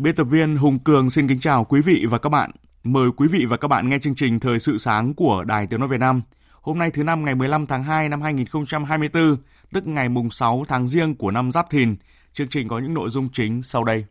Biên 0.00 0.14
tập 0.14 0.24
viên 0.24 0.56
Hùng 0.56 0.78
Cường 0.78 1.10
xin 1.10 1.28
kính 1.28 1.40
chào 1.40 1.64
quý 1.64 1.80
vị 1.80 2.06
và 2.10 2.18
các 2.18 2.28
bạn. 2.28 2.50
Mời 2.84 3.10
quý 3.16 3.28
vị 3.28 3.44
và 3.48 3.56
các 3.56 3.68
bạn 3.68 3.88
nghe 3.88 3.98
chương 3.98 4.14
trình 4.14 4.40
Thời 4.40 4.58
sự 4.58 4.78
sáng 4.78 5.14
của 5.14 5.44
Đài 5.44 5.66
Tiếng 5.66 5.80
Nói 5.80 5.88
Việt 5.88 6.00
Nam. 6.00 6.22
Hôm 6.62 6.78
nay 6.78 6.90
thứ 6.90 7.02
năm 7.04 7.24
ngày 7.24 7.34
15 7.34 7.66
tháng 7.66 7.84
2 7.84 8.08
năm 8.08 8.22
2024, 8.22 9.36
tức 9.72 9.86
ngày 9.86 10.08
mùng 10.08 10.30
6 10.30 10.64
tháng 10.68 10.88
riêng 10.88 11.14
của 11.14 11.30
năm 11.30 11.52
Giáp 11.52 11.70
Thìn. 11.70 11.96
Chương 12.32 12.48
trình 12.48 12.68
có 12.68 12.78
những 12.78 12.94
nội 12.94 13.10
dung 13.10 13.28
chính 13.32 13.62
sau 13.62 13.84
đây. 13.84 14.04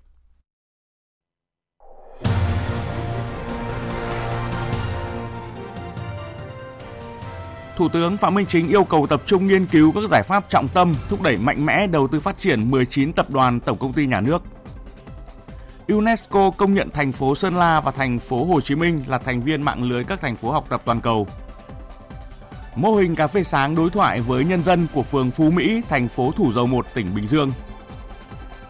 Thủ 7.77 7.89
tướng 7.89 8.17
Phạm 8.17 8.35
Minh 8.35 8.45
Chính 8.49 8.67
yêu 8.67 8.83
cầu 8.83 9.07
tập 9.07 9.21
trung 9.25 9.47
nghiên 9.47 9.65
cứu 9.65 9.91
các 9.91 10.03
giải 10.09 10.23
pháp 10.23 10.49
trọng 10.49 10.67
tâm 10.67 10.93
thúc 11.09 11.21
đẩy 11.21 11.37
mạnh 11.37 11.65
mẽ 11.65 11.87
đầu 11.87 12.07
tư 12.07 12.19
phát 12.19 12.37
triển 12.37 12.71
19 12.71 13.13
tập 13.13 13.29
đoàn 13.29 13.59
tổng 13.59 13.77
công 13.77 13.93
ty 13.93 14.07
nhà 14.07 14.21
nước– 14.21 14.43
UNESCO 15.87 16.49
công 16.49 16.73
nhận 16.73 16.89
thành 16.89 17.11
phố 17.11 17.35
Sơn 17.35 17.55
La 17.55 17.81
và 17.81 17.91
thành 17.91 18.19
phố 18.19 18.45
Hồ 18.45 18.61
Chí 18.61 18.75
Minh 18.75 19.03
là 19.07 19.17
thành 19.17 19.41
viên 19.41 19.61
mạng 19.61 19.83
lưới 19.83 20.03
các 20.03 20.21
thành 20.21 20.35
phố 20.35 20.51
học 20.51 20.65
tập 20.69 20.81
toàn 20.85 21.01
cầu. 21.01 21.27
Mô 22.75 22.95
hình 22.95 23.15
cà 23.15 23.27
phê 23.27 23.43
sáng 23.43 23.75
đối 23.75 23.89
thoại 23.89 24.21
với 24.21 24.45
nhân 24.45 24.63
dân 24.63 24.87
của 24.93 25.03
phường 25.03 25.31
Phú 25.31 25.51
Mỹ, 25.51 25.81
thành 25.89 26.07
phố 26.07 26.31
Thủ 26.31 26.51
Dầu 26.51 26.67
Một, 26.67 26.85
tỉnh 26.93 27.15
Bình 27.15 27.27
Dương. 27.27 27.51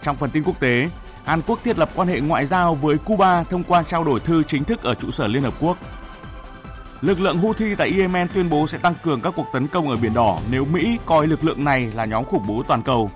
Trong 0.01 0.15
phần 0.15 0.29
tin 0.31 0.43
quốc 0.43 0.59
tế, 0.59 0.89
Hàn 1.23 1.41
Quốc 1.41 1.59
thiết 1.63 1.79
lập 1.79 1.89
quan 1.95 2.07
hệ 2.07 2.19
ngoại 2.19 2.45
giao 2.45 2.75
với 2.75 2.97
Cuba 2.97 3.43
thông 3.43 3.63
qua 3.63 3.83
trao 3.83 4.03
đổi 4.03 4.19
thư 4.19 4.43
chính 4.43 4.63
thức 4.63 4.83
ở 4.83 4.93
trụ 4.93 5.11
sở 5.11 5.27
Liên 5.27 5.43
Hợp 5.43 5.53
Quốc. 5.59 5.77
Lực 7.01 7.19
lượng 7.19 7.37
Houthi 7.37 7.75
tại 7.75 7.93
Yemen 7.97 8.27
tuyên 8.33 8.49
bố 8.49 8.67
sẽ 8.67 8.77
tăng 8.77 8.95
cường 9.03 9.21
các 9.21 9.33
cuộc 9.35 9.47
tấn 9.53 9.67
công 9.67 9.89
ở 9.89 9.95
Biển 9.95 10.13
Đỏ 10.13 10.39
nếu 10.51 10.65
Mỹ 10.65 10.97
coi 11.05 11.27
lực 11.27 11.43
lượng 11.43 11.63
này 11.63 11.91
là 11.95 12.05
nhóm 12.05 12.23
khủng 12.23 12.47
bố 12.47 12.63
toàn 12.67 12.83
cầu. 12.83 13.11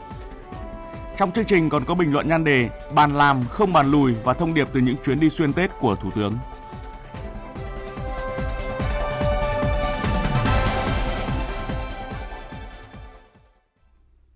Trong 1.18 1.32
chương 1.32 1.46
trình 1.46 1.70
còn 1.70 1.86
có 1.86 1.96
bình 1.96 2.14
luận 2.14 2.28
nhan 2.28 2.44
đề 2.44 2.70
Bàn 2.96 3.16
làm 3.16 3.44
không 3.50 3.74
bàn 3.74 3.92
lùi 3.92 4.14
và 4.24 4.34
thông 4.34 4.54
điệp 4.54 4.68
từ 4.74 4.80
những 4.80 4.96
chuyến 5.06 5.20
đi 5.20 5.30
xuyên 5.30 5.54
Tết 5.54 5.72
của 5.80 5.96
Thủ 5.96 6.12
tướng. 6.16 6.38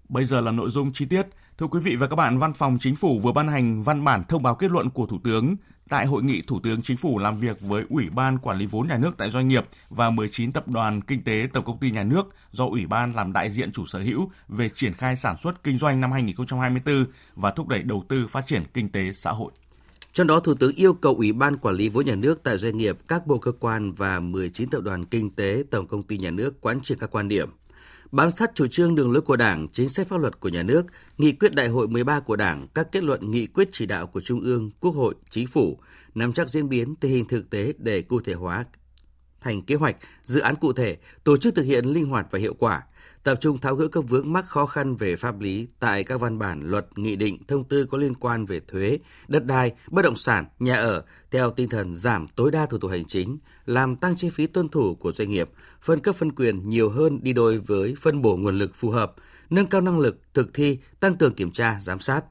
Bây 0.10 0.26
giờ 0.26 0.42
là 0.42 0.52
nội 0.52 0.70
dung 0.70 0.94
chi 0.94 1.06
tiết. 1.06 1.28
Thưa 1.58 1.68
quý 1.68 1.80
vị 1.80 1.96
và 1.96 2.08
các 2.08 2.16
bạn, 2.16 2.38
Văn 2.38 2.54
phòng 2.54 2.78
Chính 2.82 2.96
phủ 2.96 3.20
vừa 3.20 3.32
ban 3.32 3.48
hành 3.48 3.84
văn 3.84 4.04
bản 4.04 4.24
thông 4.30 4.44
báo 4.44 4.56
kết 4.56 4.72
luận 4.72 4.90
của 4.90 5.06
Thủ 5.06 5.18
tướng 5.24 5.56
tại 5.90 6.06
hội 6.06 6.24
nghị 6.24 6.42
Thủ 6.42 6.60
tướng 6.64 6.82
Chính 6.82 6.98
phủ 6.98 7.20
làm 7.20 7.40
việc 7.40 7.62
với 7.62 7.84
Ủy 7.90 8.10
ban 8.10 8.38
Quản 8.38 8.58
lý 8.58 8.66
vốn 8.66 8.88
nhà 8.88 8.98
nước 8.98 9.18
tại 9.18 9.30
doanh 9.30 9.48
nghiệp 9.48 9.66
và 9.90 10.10
19 10.10 10.52
tập 10.52 10.68
đoàn 10.68 11.02
kinh 11.02 11.24
tế 11.24 11.48
tổng 11.54 11.66
công 11.66 11.78
ty 11.78 11.92
nhà 11.92 12.04
nước 12.04 12.36
do 12.52 12.66
Ủy 12.66 12.86
ban 12.86 13.14
làm 13.14 13.34
đại 13.34 13.50
diện 13.50 13.72
chủ 13.72 13.86
sở 13.86 14.00
hữu 14.00 14.32
về 14.48 14.70
triển 14.70 14.94
khai 14.94 15.16
sản 15.16 15.36
xuất 15.44 15.64
kinh 15.64 15.78
doanh 15.78 16.02
năm 16.02 16.12
2024 16.12 17.06
và 17.36 17.52
thúc 17.52 17.68
đẩy 17.68 17.84
đầu 17.84 18.04
tư 18.10 18.28
phát 18.28 18.48
triển 18.48 18.64
kinh 18.74 18.90
tế 18.90 19.12
xã 19.14 19.32
hội. 19.32 19.52
Trong 20.14 20.28
đó, 20.28 20.40
Thủ 20.40 20.54
tướng 20.54 20.76
yêu 20.76 20.94
cầu 20.94 21.16
Ủy 21.16 21.34
ban 21.34 21.58
Quản 21.58 21.76
lý 21.76 21.90
vốn 21.90 22.06
nhà 22.06 22.16
nước 22.16 22.44
tại 22.44 22.58
doanh 22.58 22.78
nghiệp, 22.78 22.98
các 23.08 23.28
bộ 23.28 23.38
cơ 23.38 23.52
quan 23.52 23.92
và 23.92 24.20
19 24.20 24.70
tập 24.70 24.82
đoàn 24.82 25.06
kinh 25.06 25.30
tế 25.36 25.64
tổng 25.72 25.88
công 25.88 26.04
ty 26.04 26.18
nhà 26.18 26.32
nước 26.32 26.62
quán 26.62 26.80
triệt 26.82 26.98
các 27.02 27.12
quan 27.12 27.28
điểm, 27.28 27.50
bám 28.16 28.32
sát 28.32 28.52
chủ 28.56 28.68
trương 28.68 28.96
đường 28.96 29.12
lối 29.12 29.22
của 29.22 29.36
Đảng, 29.36 29.68
chính 29.72 29.90
sách 29.90 30.08
pháp 30.08 30.18
luật 30.18 30.40
của 30.40 30.50
nhà 30.50 30.64
nước, 30.64 30.86
nghị 31.18 31.32
quyết 31.32 31.56
đại 31.56 31.68
hội 31.68 31.88
13 31.88 32.20
của 32.20 32.36
Đảng, 32.36 32.68
các 32.74 32.88
kết 32.92 33.04
luận 33.04 33.32
nghị 33.32 33.48
quyết 33.48 33.70
chỉ 33.72 33.86
đạo 33.86 34.08
của 34.08 34.22
Trung 34.22 34.42
ương, 34.42 34.72
Quốc 34.80 34.96
hội, 34.96 35.16
Chính 35.30 35.48
phủ, 35.48 35.80
nắm 36.16 36.34
chắc 36.34 36.50
diễn 36.50 36.70
biến 36.70 36.96
tình 36.96 37.12
hình 37.12 37.26
thực 37.26 37.50
tế 37.50 37.74
để 37.78 38.02
cụ 38.02 38.20
thể 38.20 38.34
hóa 38.34 38.66
thành 39.46 39.62
kế 39.62 39.76
hoạch, 39.76 39.96
dự 40.24 40.40
án 40.40 40.56
cụ 40.56 40.74
thể, 40.74 40.98
tổ 41.24 41.38
chức 41.38 41.56
thực 41.56 41.64
hiện 41.64 41.86
linh 41.86 42.06
hoạt 42.06 42.28
và 42.32 42.40
hiệu 42.40 42.54
quả, 42.60 42.84
tập 43.24 43.38
trung 43.42 43.58
tháo 43.58 43.76
gỡ 43.76 43.88
các 43.88 44.04
vướng 44.08 44.34
mắc 44.34 44.46
khó 44.46 44.66
khăn 44.66 44.96
về 44.96 45.16
pháp 45.16 45.40
lý 45.40 45.68
tại 45.80 46.04
các 46.04 46.20
văn 46.20 46.40
bản 46.40 46.62
luật, 46.64 46.88
nghị 46.96 47.16
định, 47.16 47.38
thông 47.48 47.64
tư 47.64 47.86
có 47.86 47.98
liên 47.98 48.14
quan 48.14 48.46
về 48.46 48.60
thuế, 48.60 49.00
đất 49.28 49.46
đai, 49.46 49.72
bất 49.92 50.02
động 50.02 50.16
sản, 50.16 50.46
nhà 50.60 50.76
ở 50.76 51.04
theo 51.32 51.52
tinh 51.52 51.70
thần 51.70 51.96
giảm 51.96 52.28
tối 52.28 52.52
đa 52.52 52.66
thủ 52.66 52.78
tục 52.78 52.92
hành 52.92 53.06
chính, 53.06 53.38
làm 53.66 53.96
tăng 53.96 54.16
chi 54.16 54.30
phí 54.30 54.48
tuân 54.48 54.70
thủ 54.70 54.96
của 54.96 55.12
doanh 55.12 55.30
nghiệp, 55.30 55.50
phân 55.82 56.00
cấp 56.00 56.16
phân 56.16 56.32
quyền 56.32 56.70
nhiều 56.70 56.90
hơn 56.90 57.20
đi 57.24 57.34
đôi 57.34 57.58
với 57.58 57.96
phân 58.02 58.22
bổ 58.22 58.38
nguồn 58.38 58.58
lực 58.58 58.72
phù 58.76 58.90
hợp, 58.90 59.14
nâng 59.50 59.68
cao 59.68 59.82
năng 59.82 60.00
lực 60.00 60.22
thực 60.34 60.54
thi, 60.54 60.80
tăng 61.00 61.16
cường 61.16 61.34
kiểm 61.34 61.52
tra, 61.52 61.78
giám 61.82 62.00
sát 62.00 62.26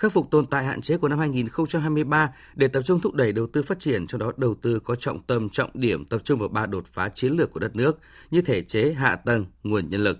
khắc 0.00 0.12
phục 0.12 0.30
tồn 0.30 0.46
tại 0.46 0.64
hạn 0.64 0.80
chế 0.80 0.96
của 0.96 1.08
năm 1.08 1.18
2023 1.18 2.32
để 2.54 2.68
tập 2.68 2.82
trung 2.82 3.00
thúc 3.00 3.14
đẩy 3.14 3.32
đầu 3.32 3.46
tư 3.46 3.62
phát 3.62 3.80
triển, 3.80 4.06
trong 4.06 4.18
đó 4.18 4.32
đầu 4.36 4.54
tư 4.62 4.78
có 4.84 4.94
trọng 4.94 5.22
tâm 5.22 5.48
trọng 5.48 5.70
điểm 5.74 6.04
tập 6.04 6.20
trung 6.24 6.38
vào 6.38 6.48
ba 6.48 6.66
đột 6.66 6.86
phá 6.86 7.08
chiến 7.08 7.32
lược 7.32 7.52
của 7.52 7.60
đất 7.60 7.76
nước 7.76 7.98
như 8.30 8.40
thể 8.40 8.62
chế, 8.62 8.92
hạ 8.92 9.16
tầng, 9.16 9.46
nguồn 9.62 9.90
nhân 9.90 10.04
lực 10.04 10.18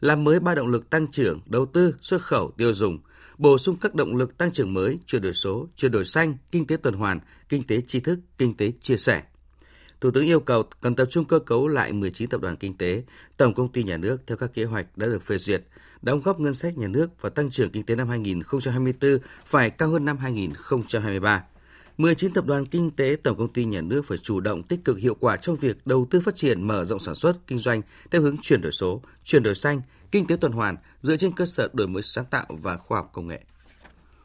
làm 0.00 0.24
mới 0.24 0.40
ba 0.40 0.54
động 0.54 0.66
lực 0.66 0.90
tăng 0.90 1.06
trưởng, 1.10 1.40
đầu 1.46 1.66
tư, 1.66 1.94
xuất 2.00 2.22
khẩu, 2.22 2.50
tiêu 2.50 2.74
dùng, 2.74 2.98
bổ 3.38 3.58
sung 3.58 3.76
các 3.80 3.94
động 3.94 4.16
lực 4.16 4.38
tăng 4.38 4.52
trưởng 4.52 4.74
mới, 4.74 4.98
chuyển 5.06 5.22
đổi 5.22 5.34
số, 5.34 5.68
chuyển 5.76 5.92
đổi 5.92 6.04
xanh, 6.04 6.36
kinh 6.50 6.66
tế 6.66 6.76
tuần 6.76 6.94
hoàn, 6.94 7.20
kinh 7.48 7.66
tế 7.66 7.80
tri 7.80 8.00
thức, 8.00 8.18
kinh 8.38 8.56
tế 8.56 8.72
chia 8.80 8.96
sẻ. 8.96 9.22
Thủ 10.02 10.10
tướng 10.10 10.24
yêu 10.24 10.40
cầu 10.40 10.62
cần 10.80 10.94
tập 10.94 11.08
trung 11.10 11.24
cơ 11.24 11.38
cấu 11.38 11.68
lại 11.68 11.92
19 11.92 12.28
tập 12.28 12.40
đoàn 12.40 12.56
kinh 12.56 12.76
tế, 12.76 13.02
tổng 13.36 13.54
công 13.54 13.72
ty 13.72 13.82
nhà 13.82 13.96
nước 13.96 14.22
theo 14.26 14.36
các 14.36 14.54
kế 14.54 14.64
hoạch 14.64 14.86
đã 14.96 15.06
được 15.06 15.22
phê 15.22 15.38
duyệt, 15.38 15.62
đóng 16.02 16.20
góp 16.20 16.40
ngân 16.40 16.54
sách 16.54 16.78
nhà 16.78 16.88
nước 16.88 17.22
và 17.22 17.30
tăng 17.30 17.50
trưởng 17.50 17.70
kinh 17.70 17.82
tế 17.82 17.94
năm 17.94 18.08
2024 18.08 19.18
phải 19.46 19.70
cao 19.70 19.88
hơn 19.88 20.04
năm 20.04 20.18
2023. 20.18 21.44
19 21.98 22.32
tập 22.32 22.46
đoàn 22.46 22.66
kinh 22.66 22.90
tế 22.90 23.16
tổng 23.22 23.38
công 23.38 23.52
ty 23.52 23.64
nhà 23.64 23.80
nước 23.80 24.02
phải 24.06 24.18
chủ 24.18 24.40
động 24.40 24.62
tích 24.62 24.84
cực 24.84 24.98
hiệu 24.98 25.16
quả 25.20 25.36
trong 25.36 25.56
việc 25.56 25.86
đầu 25.86 26.06
tư 26.10 26.20
phát 26.20 26.36
triển 26.36 26.66
mở 26.66 26.84
rộng 26.84 27.00
sản 27.00 27.14
xuất, 27.14 27.46
kinh 27.46 27.58
doanh 27.58 27.82
theo 28.10 28.22
hướng 28.22 28.36
chuyển 28.42 28.60
đổi 28.60 28.72
số, 28.72 29.02
chuyển 29.24 29.42
đổi 29.42 29.54
xanh, 29.54 29.80
kinh 30.10 30.26
tế 30.26 30.36
tuần 30.36 30.52
hoàn 30.52 30.76
dựa 31.00 31.16
trên 31.16 31.32
cơ 31.32 31.44
sở 31.44 31.68
đổi 31.72 31.88
mới 31.88 32.02
sáng 32.02 32.24
tạo 32.24 32.46
và 32.48 32.76
khoa 32.76 32.98
học 32.98 33.10
công 33.12 33.28
nghệ. 33.28 33.44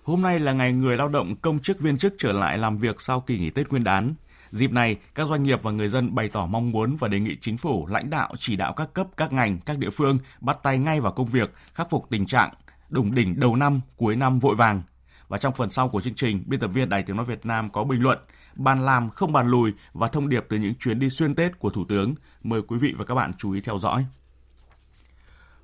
Hôm 0.03 0.21
nay 0.21 0.39
là 0.39 0.53
ngày 0.53 0.73
người 0.73 0.97
lao 0.97 1.07
động 1.07 1.35
công 1.35 1.59
chức 1.59 1.79
viên 1.79 1.97
chức 1.97 2.13
trở 2.17 2.33
lại 2.33 2.57
làm 2.57 2.77
việc 2.77 3.01
sau 3.01 3.21
kỳ 3.21 3.37
nghỉ 3.37 3.49
Tết 3.49 3.69
Nguyên 3.69 3.83
đán. 3.83 4.15
Dịp 4.51 4.71
này, 4.71 4.97
các 5.15 5.27
doanh 5.27 5.43
nghiệp 5.43 5.63
và 5.63 5.71
người 5.71 5.89
dân 5.89 6.15
bày 6.15 6.29
tỏ 6.29 6.45
mong 6.45 6.71
muốn 6.71 6.95
và 6.95 7.07
đề 7.07 7.19
nghị 7.19 7.35
chính 7.41 7.57
phủ, 7.57 7.87
lãnh 7.87 8.09
đạo 8.09 8.33
chỉ 8.37 8.55
đạo 8.55 8.73
các 8.73 8.93
cấp, 8.93 9.07
các 9.17 9.33
ngành, 9.33 9.59
các 9.59 9.77
địa 9.77 9.89
phương 9.89 10.17
bắt 10.39 10.59
tay 10.63 10.77
ngay 10.77 10.99
vào 10.99 11.11
công 11.11 11.27
việc, 11.27 11.53
khắc 11.73 11.89
phục 11.89 12.09
tình 12.09 12.25
trạng 12.25 12.53
đủng 12.89 13.15
đỉnh 13.15 13.39
đầu 13.39 13.55
năm, 13.55 13.81
cuối 13.95 14.15
năm 14.15 14.39
vội 14.39 14.55
vàng, 14.55 14.81
và 15.27 15.37
trong 15.37 15.53
phần 15.53 15.71
sau 15.71 15.89
của 15.89 16.01
chương 16.01 16.15
trình, 16.15 16.43
biên 16.45 16.59
tập 16.59 16.67
viên 16.67 16.89
Đài 16.89 17.03
Tiếng 17.03 17.15
Nói 17.15 17.25
Việt 17.25 17.45
Nam 17.45 17.69
có 17.69 17.83
bình 17.83 18.01
luận 18.01 18.19
bàn 18.55 18.85
làm 18.85 19.09
không 19.09 19.33
bàn 19.33 19.47
lùi 19.47 19.73
và 19.93 20.07
thông 20.07 20.29
điệp 20.29 20.45
từ 20.49 20.57
những 20.57 20.75
chuyến 20.75 20.99
đi 20.99 21.09
xuyên 21.09 21.35
Tết 21.35 21.59
của 21.59 21.69
Thủ 21.69 21.85
tướng. 21.89 22.15
Mời 22.43 22.61
quý 22.61 22.77
vị 22.77 22.93
và 22.97 23.05
các 23.05 23.15
bạn 23.15 23.31
chú 23.37 23.51
ý 23.51 23.61
theo 23.61 23.79
dõi. 23.79 24.05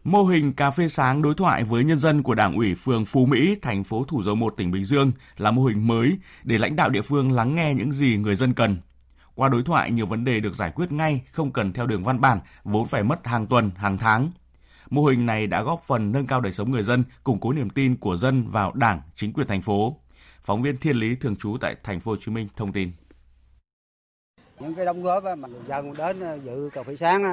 Mô 0.03 0.23
hình 0.23 0.53
cà 0.53 0.71
phê 0.71 0.89
sáng 0.89 1.21
đối 1.21 1.33
thoại 1.33 1.63
với 1.63 1.83
nhân 1.83 1.97
dân 1.97 2.23
của 2.23 2.35
Đảng 2.35 2.55
ủy 2.55 2.75
phường 2.75 3.05
Phú 3.05 3.25
Mỹ, 3.25 3.55
thành 3.61 3.83
phố 3.83 4.05
Thủ 4.07 4.23
Dầu 4.23 4.35
Một, 4.35 4.53
tỉnh 4.57 4.71
Bình 4.71 4.85
Dương 4.85 5.11
là 5.37 5.51
mô 5.51 5.65
hình 5.65 5.87
mới 5.87 6.17
để 6.43 6.57
lãnh 6.57 6.75
đạo 6.75 6.89
địa 6.89 7.01
phương 7.01 7.31
lắng 7.31 7.55
nghe 7.55 7.73
những 7.73 7.91
gì 7.91 8.17
người 8.17 8.35
dân 8.35 8.53
cần. 8.53 8.77
Qua 9.35 9.49
đối 9.49 9.63
thoại, 9.63 9.91
nhiều 9.91 10.05
vấn 10.05 10.25
đề 10.25 10.39
được 10.39 10.55
giải 10.55 10.71
quyết 10.75 10.91
ngay, 10.91 11.21
không 11.31 11.51
cần 11.51 11.73
theo 11.73 11.87
đường 11.87 12.03
văn 12.03 12.21
bản, 12.21 12.39
vốn 12.63 12.87
phải 12.87 13.03
mất 13.03 13.27
hàng 13.27 13.47
tuần, 13.47 13.71
hàng 13.75 13.97
tháng. 13.97 14.31
Mô 14.89 15.05
hình 15.05 15.25
này 15.25 15.47
đã 15.47 15.61
góp 15.61 15.83
phần 15.87 16.11
nâng 16.11 16.27
cao 16.27 16.41
đời 16.41 16.53
sống 16.53 16.71
người 16.71 16.83
dân, 16.83 17.03
củng 17.23 17.39
cố 17.39 17.53
niềm 17.53 17.69
tin 17.69 17.97
của 17.97 18.17
dân 18.17 18.47
vào 18.47 18.71
Đảng, 18.73 19.01
chính 19.15 19.33
quyền 19.33 19.47
thành 19.47 19.61
phố. 19.61 19.97
Phóng 20.41 20.61
viên 20.61 20.77
Thiên 20.77 20.97
Lý 20.97 21.15
thường 21.15 21.35
trú 21.35 21.57
tại 21.61 21.75
thành 21.83 21.99
phố 21.99 22.11
Hồ 22.11 22.17
Chí 22.19 22.31
Minh 22.31 22.47
thông 22.55 22.71
tin. 22.71 22.91
Những 24.59 24.75
cái 24.75 24.85
đóng 24.85 25.03
góp 25.03 25.23
mà 25.37 25.47
dân 25.67 25.93
đến 25.97 26.19
ờ, 26.19 26.39
dự 26.45 26.69
cà 26.73 26.83
phê 26.83 26.95
sáng 26.95 27.23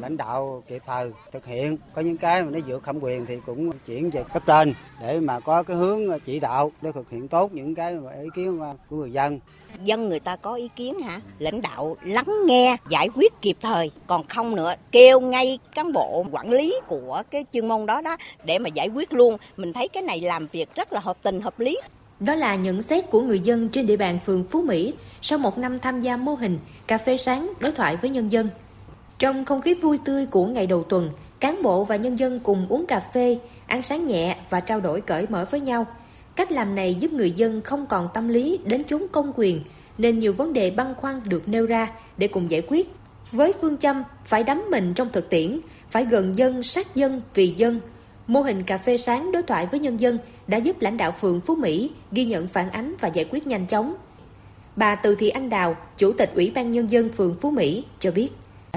lãnh 0.00 0.16
đạo 0.16 0.62
kịp 0.68 0.82
thời 0.86 1.10
thực 1.32 1.46
hiện. 1.46 1.78
Có 1.94 2.02
những 2.02 2.16
cái 2.16 2.42
mà 2.42 2.50
nó 2.50 2.58
vượt 2.66 2.84
thẩm 2.84 2.98
quyền 3.00 3.26
thì 3.26 3.36
cũng 3.46 3.70
chuyển 3.86 4.10
về 4.10 4.24
cấp 4.32 4.42
trên 4.46 4.74
để 5.00 5.20
mà 5.20 5.40
có 5.40 5.62
cái 5.62 5.76
hướng 5.76 6.18
chỉ 6.24 6.40
đạo 6.40 6.72
để 6.82 6.92
thực 6.92 7.10
hiện 7.10 7.28
tốt 7.28 7.52
những 7.52 7.74
cái 7.74 7.92
ý 8.22 8.28
kiến 8.34 8.60
của 8.90 8.96
người 8.96 9.12
dân. 9.12 9.40
Dân 9.84 10.08
người 10.08 10.20
ta 10.20 10.36
có 10.36 10.54
ý 10.54 10.68
kiến 10.76 11.00
hả? 11.00 11.20
Lãnh 11.38 11.62
đạo 11.62 11.96
lắng 12.02 12.46
nghe 12.46 12.76
giải 12.88 13.08
quyết 13.14 13.32
kịp 13.42 13.56
thời. 13.60 13.90
Còn 14.06 14.26
không 14.26 14.56
nữa 14.56 14.74
kêu 14.92 15.20
ngay 15.20 15.58
cán 15.74 15.92
bộ 15.92 16.24
quản 16.32 16.50
lý 16.50 16.80
của 16.86 17.22
cái 17.30 17.44
chuyên 17.52 17.68
môn 17.68 17.86
đó 17.86 18.00
đó 18.00 18.16
để 18.44 18.58
mà 18.58 18.68
giải 18.68 18.88
quyết 18.88 19.12
luôn. 19.12 19.36
Mình 19.56 19.72
thấy 19.72 19.88
cái 19.88 20.02
này 20.02 20.20
làm 20.20 20.46
việc 20.46 20.74
rất 20.74 20.92
là 20.92 21.00
hợp 21.00 21.16
tình 21.22 21.40
hợp 21.40 21.60
lý. 21.60 21.78
Đó 22.20 22.34
là 22.34 22.54
nhận 22.54 22.82
xét 22.82 23.10
của 23.10 23.20
người 23.20 23.38
dân 23.38 23.68
trên 23.68 23.86
địa 23.86 23.96
bàn 23.96 24.18
phường 24.26 24.44
Phú 24.44 24.62
Mỹ. 24.62 24.94
Sau 25.22 25.38
một 25.38 25.58
năm 25.58 25.78
tham 25.78 26.00
gia 26.00 26.16
mô 26.16 26.34
hình 26.34 26.58
cà 26.86 26.98
phê 26.98 27.16
sáng 27.16 27.52
đối 27.60 27.72
thoại 27.72 27.96
với 27.96 28.10
nhân 28.10 28.28
dân. 28.28 28.48
Trong 29.22 29.44
không 29.44 29.60
khí 29.60 29.74
vui 29.74 29.98
tươi 30.04 30.26
của 30.26 30.46
ngày 30.46 30.66
đầu 30.66 30.82
tuần, 30.82 31.10
cán 31.40 31.62
bộ 31.62 31.84
và 31.84 31.96
nhân 31.96 32.18
dân 32.18 32.40
cùng 32.42 32.66
uống 32.68 32.86
cà 32.86 33.00
phê, 33.00 33.38
ăn 33.66 33.82
sáng 33.82 34.06
nhẹ 34.06 34.36
và 34.50 34.60
trao 34.60 34.80
đổi 34.80 35.00
cởi 35.00 35.26
mở 35.28 35.46
với 35.50 35.60
nhau. 35.60 35.86
Cách 36.36 36.52
làm 36.52 36.74
này 36.74 36.94
giúp 36.94 37.12
người 37.12 37.30
dân 37.30 37.62
không 37.62 37.86
còn 37.86 38.08
tâm 38.14 38.28
lý 38.28 38.58
đến 38.64 38.84
chốn 38.84 39.06
công 39.12 39.32
quyền, 39.36 39.60
nên 39.98 40.18
nhiều 40.18 40.32
vấn 40.32 40.52
đề 40.52 40.70
băn 40.70 40.94
khoăn 40.94 41.20
được 41.24 41.48
nêu 41.48 41.66
ra 41.66 41.92
để 42.16 42.28
cùng 42.28 42.50
giải 42.50 42.62
quyết. 42.68 42.92
Với 43.32 43.52
phương 43.60 43.76
châm 43.76 44.02
phải 44.24 44.44
đắm 44.44 44.64
mình 44.70 44.94
trong 44.94 45.08
thực 45.12 45.30
tiễn, 45.30 45.60
phải 45.90 46.04
gần 46.04 46.36
dân, 46.36 46.62
sát 46.62 46.94
dân, 46.94 47.22
vì 47.34 47.46
dân, 47.46 47.80
mô 48.26 48.40
hình 48.40 48.62
cà 48.62 48.78
phê 48.78 48.98
sáng 48.98 49.32
đối 49.32 49.42
thoại 49.42 49.66
với 49.66 49.80
nhân 49.80 50.00
dân 50.00 50.18
đã 50.46 50.58
giúp 50.58 50.76
lãnh 50.80 50.96
đạo 50.96 51.14
phường 51.20 51.40
Phú 51.40 51.54
Mỹ 51.54 51.90
ghi 52.12 52.24
nhận 52.24 52.48
phản 52.48 52.70
ánh 52.70 52.94
và 53.00 53.08
giải 53.08 53.26
quyết 53.30 53.46
nhanh 53.46 53.66
chóng. 53.66 53.94
Bà 54.76 54.94
Từ 54.94 55.14
Thị 55.14 55.28
Anh 55.28 55.50
Đào, 55.50 55.76
Chủ 55.96 56.12
tịch 56.12 56.32
Ủy 56.34 56.52
ban 56.54 56.72
Nhân 56.72 56.90
dân 56.90 57.08
phường 57.08 57.36
Phú 57.40 57.50
Mỹ 57.50 57.84
cho 57.98 58.10
biết. 58.10 58.28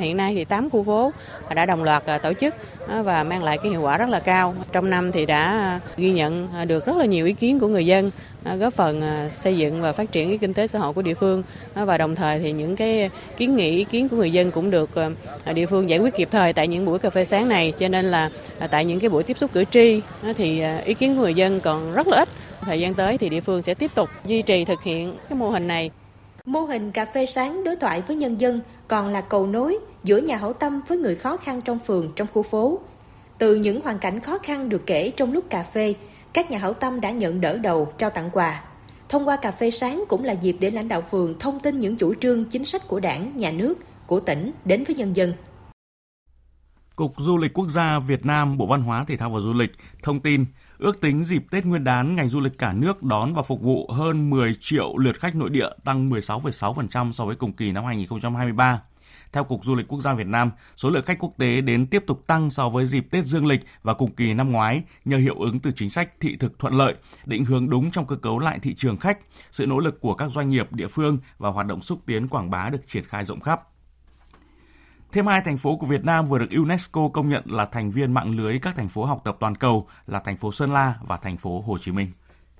Hiện 0.02 0.18
nay 0.18 0.36
thì 0.36 0.46
8 0.46 0.70
khu 0.70 0.84
phố 0.84 1.12
đã 1.56 1.66
đồng 1.66 1.84
loạt 1.84 2.06
à, 2.06 2.18
tổ 2.18 2.34
chức 2.34 2.56
à, 2.88 3.02
và 3.02 3.24
mang 3.24 3.44
lại 3.44 3.58
cái 3.58 3.72
hiệu 3.72 3.82
quả 3.82 3.98
rất 3.98 4.10
là 4.10 4.20
cao. 4.20 4.56
Trong 4.72 4.90
năm 4.90 5.12
thì 5.12 5.26
đã 5.26 5.44
à, 5.44 5.80
ghi 5.98 6.12
nhận 6.12 6.48
được 6.68 6.86
rất 6.86 6.98
là 6.98 7.06
nhiều 7.06 7.26
ý 7.26 7.34
kiến 7.34 7.60
của 7.60 7.68
người 7.68 7.86
dân 7.86 8.12
góp 8.60 8.74
phần 8.74 9.02
xây 9.36 9.58
dựng 9.58 9.82
và 9.82 9.94
phát 9.94 10.12
triển 10.12 10.30
cái 10.30 10.38
kinh 10.38 10.54
tế 10.54 10.68
xã 10.68 10.80
hội 10.80 10.94
của 10.94 11.02
địa 11.02 11.14
phương. 11.14 11.44
Và 11.76 11.98
đồng 11.98 12.16
thời 12.16 12.40
thì 12.40 12.52
những 12.52 12.76
cái 12.76 13.10
kiến 13.38 13.56
nghị, 13.56 13.72
ý 13.72 13.84
kiến 13.84 14.10
của 14.10 14.18
người 14.18 14.32
dân 14.32 14.52
cũng 14.52 14.70
được 14.70 14.90
địa 15.54 15.66
phương 15.66 15.90
giải 15.90 16.00
quyết 16.00 16.16
kịp 16.16 16.28
thời 16.32 16.54
tại 16.54 16.68
những 16.68 16.86
buổi 16.86 17.00
cà 17.00 17.10
phê 17.10 17.26
sáng 17.26 17.50
này. 17.50 17.74
Cho 17.80 17.88
nên 17.88 18.06
là 18.06 18.30
tại 18.72 18.86
những 18.86 19.00
cái 19.00 19.10
buổi 19.10 19.24
tiếp 19.24 19.38
xúc 19.38 19.52
cử 19.54 19.64
tri 19.72 20.02
thì 20.38 20.64
ý 20.86 20.94
kiến 20.94 21.16
của 21.16 21.22
người 21.22 21.34
dân 21.34 21.60
còn 21.60 21.94
rất 21.94 22.08
là 22.08 22.18
ít. 22.18 22.30
Thời 22.62 22.80
gian 22.80 22.94
tới 22.94 23.18
thì 23.18 23.30
địa 23.30 23.42
phương 23.42 23.62
sẽ 23.62 23.74
tiếp 23.74 23.92
tục 23.96 24.10
duy 24.26 24.42
trì 24.42 24.66
thực 24.66 24.84
hiện 24.84 25.16
cái 25.30 25.38
mô 25.38 25.50
hình 25.50 25.68
này. 25.68 25.92
Mô 26.46 26.62
hình 26.62 26.92
cà 26.92 27.06
phê 27.06 27.26
sáng 27.26 27.64
đối 27.64 27.76
thoại 27.76 28.02
với 28.02 28.16
nhân 28.16 28.42
dân 28.42 28.62
còn 28.88 29.08
là 29.08 29.22
cầu 29.22 29.48
nối 29.48 29.78
giữa 30.04 30.18
nhà 30.18 30.38
hảo 30.38 30.54
tâm 30.54 30.82
với 30.88 30.98
người 30.98 31.16
khó 31.16 31.38
khăn 31.38 31.62
trong 31.62 31.80
phường, 31.80 32.12
trong 32.16 32.28
khu 32.34 32.44
phố. 32.44 32.80
Từ 33.38 33.56
những 33.56 33.82
hoàn 33.82 34.00
cảnh 34.00 34.20
khó 34.20 34.38
khăn 34.38 34.70
được 34.70 34.82
kể 34.86 35.12
trong 35.18 35.34
lúc 35.34 35.50
cà 35.50 35.64
phê, 35.64 35.94
các 36.34 36.52
nhà 36.52 36.58
hảo 36.58 36.74
tâm 36.74 37.02
đã 37.02 37.12
nhận 37.12 37.42
đỡ 37.42 37.58
đầu 37.58 37.94
trao 37.98 38.10
tặng 38.10 38.30
quà. 38.34 38.64
Thông 39.10 39.28
qua 39.28 39.38
cà 39.38 39.52
phê 39.52 39.72
sáng 39.72 40.04
cũng 40.08 40.24
là 40.24 40.34
dịp 40.34 40.56
để 40.60 40.72
lãnh 40.72 40.88
đạo 40.88 41.02
phường 41.02 41.40
thông 41.40 41.60
tin 41.60 41.80
những 41.80 41.96
chủ 41.96 42.14
trương 42.22 42.46
chính 42.46 42.66
sách 42.66 42.88
của 42.88 43.00
đảng, 43.00 43.38
nhà 43.38 43.52
nước, 43.52 43.76
của 44.08 44.20
tỉnh 44.20 44.52
đến 44.66 44.84
với 44.84 44.96
nhân 44.96 45.16
dân. 45.16 45.34
Cục 46.96 47.14
Du 47.18 47.38
lịch 47.38 47.54
Quốc 47.54 47.68
gia 47.68 48.00
Việt 48.00 48.26
Nam, 48.26 48.58
Bộ 48.58 48.66
Văn 48.66 48.82
hóa, 48.82 49.06
Thể 49.08 49.18
thao 49.18 49.30
và 49.30 49.40
Du 49.40 49.54
lịch 49.54 49.72
thông 50.04 50.20
tin 50.20 50.46
Ước 50.78 51.02
tính 51.02 51.24
dịp 51.24 51.44
Tết 51.52 51.66
Nguyên 51.66 51.84
đán, 51.84 52.16
ngành 52.16 52.30
du 52.30 52.40
lịch 52.40 52.58
cả 52.58 52.74
nước 52.74 53.04
đón 53.04 53.34
và 53.34 53.42
phục 53.42 53.62
vụ 53.62 53.88
hơn 53.92 54.30
10 54.30 54.56
triệu 54.60 54.98
lượt 54.98 55.20
khách 55.20 55.36
nội 55.36 55.50
địa, 55.50 55.70
tăng 55.84 56.10
16,6% 56.10 57.12
so 57.12 57.26
với 57.26 57.36
cùng 57.36 57.54
kỳ 57.54 57.72
năm 57.72 57.86
2023. 57.86 58.82
Theo 59.32 59.44
Cục 59.44 59.66
Du 59.66 59.76
lịch 59.76 59.88
Quốc 59.88 60.02
gia 60.02 60.14
Việt 60.14 60.28
Nam, 60.28 60.52
số 60.76 60.90
lượng 60.90 61.06
khách 61.06 61.20
quốc 61.20 61.34
tế 61.38 61.62
đến 61.62 61.88
tiếp 61.88 62.04
tục 62.08 62.28
tăng 62.28 62.50
so 62.50 62.70
với 62.70 62.88
dịp 62.88 63.08
Tết 63.12 63.26
Dương 63.26 63.46
lịch 63.46 63.62
và 63.84 63.94
cùng 63.94 64.16
kỳ 64.16 64.34
năm 64.34 64.52
ngoái 64.52 64.84
nhờ 65.06 65.18
hiệu 65.18 65.40
ứng 65.40 65.60
từ 65.60 65.72
chính 65.76 65.90
sách 65.90 66.10
thị 66.20 66.38
thực 66.40 66.60
thuận 66.60 66.74
lợi, 66.74 66.96
định 67.26 67.46
hướng 67.46 67.70
đúng 67.70 67.92
trong 67.92 68.08
cơ 68.08 68.16
cấu 68.16 68.40
lại 68.40 68.60
thị 68.60 68.76
trường 68.76 68.98
khách, 68.98 69.20
sự 69.52 69.66
nỗ 69.66 69.80
lực 69.80 70.02
của 70.02 70.14
các 70.14 70.32
doanh 70.32 70.50
nghiệp 70.50 70.74
địa 70.74 70.88
phương 70.88 71.18
và 71.38 71.50
hoạt 71.50 71.68
động 71.68 71.82
xúc 71.82 72.00
tiến 72.06 72.28
quảng 72.28 72.50
bá 72.50 72.70
được 72.70 72.88
triển 72.88 73.04
khai 73.06 73.26
rộng 73.26 73.40
khắp. 73.40 73.62
Thêm 75.16 75.28
hai 75.28 75.42
thành 75.42 75.58
phố 75.58 75.76
của 75.76 75.86
Việt 75.86 76.06
Nam 76.06 76.26
vừa 76.26 76.40
được 76.40 76.50
UNESCO 76.58 77.10
công 77.14 77.30
nhận 77.30 77.44
là 77.46 77.66
thành 77.66 77.92
viên 77.92 78.14
mạng 78.14 78.36
lưới 78.38 78.60
các 78.60 78.76
thành 78.76 78.90
phố 78.90 79.06
học 79.06 79.22
tập 79.24 79.38
toàn 79.40 79.56
cầu 79.56 79.88
là 80.08 80.20
thành 80.20 80.38
phố 80.38 80.52
Sơn 80.52 80.74
La 80.74 80.96
và 81.08 81.18
thành 81.18 81.38
phố 81.38 81.62
Hồ 81.62 81.78
Chí 81.78 81.92
Minh. 81.92 82.12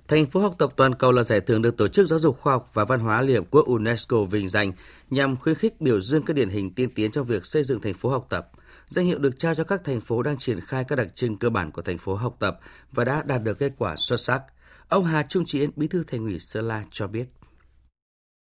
Thành 0.08 0.26
phố 0.26 0.40
học 0.40 0.54
tập 0.58 0.72
toàn 0.76 0.94
cầu 0.94 1.12
là 1.12 1.22
giải 1.22 1.40
thưởng 1.40 1.62
được 1.62 1.76
Tổ 1.76 1.88
chức 1.88 2.06
Giáo 2.06 2.18
dục 2.18 2.36
Khoa 2.40 2.52
học 2.52 2.70
và 2.74 2.84
Văn 2.84 3.00
hóa 3.00 3.22
Liên 3.22 3.36
Hợp 3.36 3.44
Quốc 3.50 3.66
UNESCO 3.66 4.24
vinh 4.24 4.48
danh 4.48 4.72
nhằm 5.10 5.36
khuyến 5.36 5.54
khích 5.54 5.80
biểu 5.80 6.00
dương 6.00 6.22
các 6.22 6.36
điển 6.36 6.48
hình 6.48 6.74
tiên 6.74 6.90
tiến 6.94 7.10
trong 7.10 7.24
việc 7.24 7.46
xây 7.46 7.64
dựng 7.64 7.80
thành 7.80 7.94
phố 7.94 8.08
học 8.08 8.26
tập. 8.28 8.50
Danh 8.88 9.04
hiệu 9.04 9.18
được 9.18 9.38
trao 9.38 9.54
cho 9.54 9.64
các 9.64 9.80
thành 9.84 10.00
phố 10.00 10.22
đang 10.22 10.38
triển 10.38 10.60
khai 10.60 10.84
các 10.84 10.96
đặc 10.96 11.08
trưng 11.14 11.36
cơ 11.36 11.50
bản 11.50 11.70
của 11.70 11.82
thành 11.82 11.98
phố 11.98 12.14
học 12.14 12.36
tập 12.38 12.58
và 12.92 13.04
đã 13.04 13.22
đạt 13.22 13.42
được 13.42 13.58
kết 13.58 13.72
quả 13.78 13.94
xuất 13.96 14.20
sắc. 14.20 14.42
Ông 14.88 15.04
Hà 15.04 15.22
Trung 15.22 15.44
Chiến, 15.44 15.70
Bí 15.76 15.88
thư 15.88 16.04
Thành 16.06 16.24
ủy 16.24 16.38
Sơn 16.38 16.68
La 16.68 16.84
cho 16.90 17.06
biết. 17.06 17.26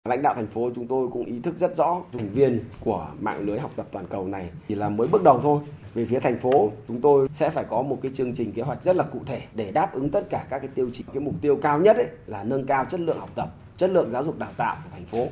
Lãnh 0.07 0.23
đạo 0.23 0.35
thành 0.35 0.47
phố 0.47 0.71
chúng 0.75 0.87
tôi 0.87 1.09
cũng 1.13 1.25
ý 1.25 1.41
thức 1.43 1.59
rất 1.59 1.77
rõ 1.77 2.03
thành 2.13 2.29
viên 2.29 2.65
của 2.81 3.09
mạng 3.21 3.41
lưới 3.47 3.59
học 3.59 3.71
tập 3.77 3.87
toàn 3.93 4.07
cầu 4.07 4.29
này 4.29 4.51
chỉ 4.69 4.75
là 4.75 4.89
mới 4.89 5.09
bước 5.09 5.23
đầu 5.23 5.41
thôi. 5.43 5.61
Về 5.95 6.05
phía 6.05 6.21
thành 6.21 6.39
phố, 6.39 6.71
chúng 6.89 7.01
tôi 7.01 7.29
sẽ 7.33 7.51
phải 7.51 7.65
có 7.71 7.83
một 7.83 7.99
cái 8.03 8.13
chương 8.15 8.35
trình 8.35 8.53
kế 8.53 8.63
hoạch 8.63 8.83
rất 8.83 8.97
là 8.97 9.05
cụ 9.05 9.21
thể 9.27 9.43
để 9.55 9.73
đáp 9.73 9.95
ứng 9.95 10.11
tất 10.11 10.31
cả 10.31 10.47
các 10.51 10.59
cái 10.59 10.69
tiêu 10.75 10.91
chí. 10.93 11.05
Cái 11.13 11.21
mục 11.21 11.35
tiêu 11.41 11.59
cao 11.63 11.81
nhất 11.81 11.97
ấy 11.97 12.07
là 12.27 12.45
nâng 12.45 12.67
cao 12.67 12.85
chất 12.85 13.01
lượng 13.01 13.19
học 13.19 13.31
tập, 13.35 13.49
chất 13.77 13.91
lượng 13.91 14.11
giáo 14.11 14.25
dục 14.25 14.39
đào 14.39 14.53
tạo 14.57 14.77
của 14.85 14.91
thành 14.93 15.05
phố 15.05 15.27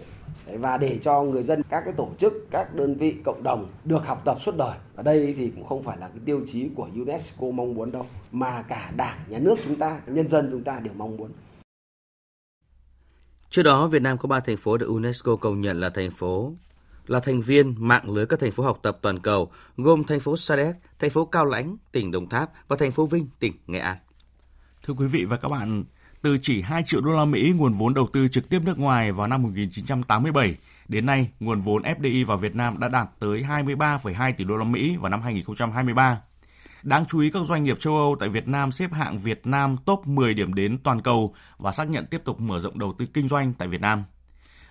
và 0.53 0.77
để 0.77 0.99
cho 1.03 1.23
người 1.23 1.43
dân 1.43 1.63
các 1.71 1.83
cái 1.85 1.95
tổ 1.97 2.09
chức 2.19 2.47
các 2.51 2.75
đơn 2.75 2.95
vị 2.95 3.15
cộng 3.25 3.43
đồng 3.43 3.67
được 3.85 4.07
học 4.07 4.23
tập 4.25 4.37
suốt 4.41 4.57
đời 4.57 4.77
ở 4.97 5.03
đây 5.03 5.35
thì 5.39 5.51
cũng 5.57 5.67
không 5.67 5.83
phải 5.83 5.97
là 6.01 6.09
cái 6.09 6.19
tiêu 6.25 6.41
chí 6.47 6.69
của 6.77 6.89
UNESCO 6.95 7.47
mong 7.47 7.75
muốn 7.75 7.93
đâu 7.93 8.07
mà 8.33 8.63
cả 8.69 8.91
đảng 8.97 9.19
nhà 9.29 9.39
nước 9.39 9.59
chúng 9.65 9.77
ta 9.77 10.01
nhân 10.07 10.29
dân 10.29 10.49
chúng 10.51 10.65
ta 10.65 10.81
đều 10.81 10.95
mong 10.97 11.17
muốn 11.17 11.31
Trước 13.55 13.63
đó, 13.63 13.87
Việt 13.87 14.03
Nam 14.03 14.19
có 14.19 14.27
3 14.27 14.41
thành 14.41 14.57
phố 14.57 14.77
được 14.77 14.87
UNESCO 14.87 15.37
công 15.37 15.61
nhận 15.61 15.81
là 15.81 15.91
thành 15.91 16.11
phố 16.11 16.53
là 17.07 17.21
thành 17.21 17.41
viên 17.41 17.75
mạng 17.89 18.11
lưới 18.11 18.27
các 18.27 18.41
thành 18.41 18.51
phố 18.51 18.63
học 18.63 18.79
tập 18.83 18.99
toàn 19.03 19.19
cầu, 19.19 19.51
gồm 19.77 20.05
thành 20.05 20.21
phố 20.21 20.37
Sa 20.37 20.57
Đéc, 20.57 20.77
thành 20.99 21.11
phố 21.11 21.25
Cao 21.25 21.45
Lãnh, 21.45 21.77
tỉnh 21.93 22.11
Đồng 22.11 22.29
Tháp 22.29 22.51
và 22.69 22.77
thành 22.77 22.93
phố 22.93 23.07
Vinh, 23.07 23.29
tỉnh 23.39 23.53
Nghệ 23.67 23.79
An. 23.79 23.97
Thưa 24.87 24.95
quý 24.95 25.07
vị 25.07 25.25
và 25.25 25.37
các 25.37 25.49
bạn, 25.49 25.85
từ 26.23 26.39
chỉ 26.43 26.63
2 26.63 26.83
triệu 26.87 27.01
đô 27.01 27.13
la 27.13 27.25
Mỹ 27.25 27.53
nguồn 27.57 27.73
vốn 27.73 27.95
đầu 27.95 28.09
tư 28.13 28.29
trực 28.29 28.49
tiếp 28.49 28.61
nước 28.65 28.79
ngoài 28.79 29.13
vào 29.13 29.27
năm 29.27 29.43
1987 29.43 30.57
đến 30.89 31.07
nay, 31.07 31.31
nguồn 31.41 31.61
vốn 31.61 31.83
FDI 31.83 32.27
vào 32.27 32.37
Việt 32.37 32.55
Nam 32.55 32.81
đã 32.81 32.89
đạt 32.89 33.09
tới 33.19 33.43
23,2 33.43 34.33
tỷ 34.39 34.45
đô 34.45 34.57
la 34.57 34.65
Mỹ 34.65 34.97
vào 35.01 35.11
năm 35.11 35.23
2023. 35.23 36.21
Đáng 36.85 37.05
chú 37.07 37.21
ý 37.21 37.31
các 37.31 37.45
doanh 37.45 37.65
nghiệp 37.65 37.81
châu 37.81 37.97
Âu 37.97 38.17
tại 38.21 38.29
Việt 38.29 38.49
Nam 38.49 38.73
xếp 38.73 38.93
hạng 38.93 39.19
Việt 39.19 39.47
Nam 39.47 39.77
top 39.85 40.07
10 40.07 40.35
điểm 40.35 40.55
đến 40.55 40.79
toàn 40.85 41.03
cầu 41.03 41.35
và 41.59 41.73
xác 41.73 41.89
nhận 41.89 42.05
tiếp 42.07 42.23
tục 42.25 42.41
mở 42.41 42.61
rộng 42.61 42.79
đầu 42.79 42.95
tư 42.99 43.07
kinh 43.15 43.29
doanh 43.29 43.53
tại 43.53 43.69
Việt 43.69 43.81
Nam. 43.81 44.05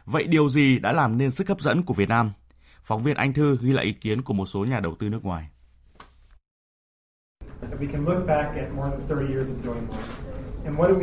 Vậy 0.06 0.24
điều 0.24 0.50
gì 0.50 0.80
đã 0.80 0.92
làm 0.92 1.18
nên 1.18 1.32
sức 1.32 1.48
hấp 1.48 1.62
dẫn 1.62 1.84
của 1.84 1.94
Việt 1.94 2.10
Nam? 2.10 2.32
Phóng 2.84 3.04
viên 3.04 3.18
Anh 3.18 3.34
Thư 3.34 3.58
ghi 3.62 3.72
lại 3.72 3.86
ý 3.86 3.94
kiến 3.94 4.22
của 4.22 4.34
một 4.34 4.46
số 4.46 4.66
nhà 4.66 4.80
đầu 4.80 4.96
tư 4.96 5.10
nước 5.10 5.26
ngoài. 5.26 5.48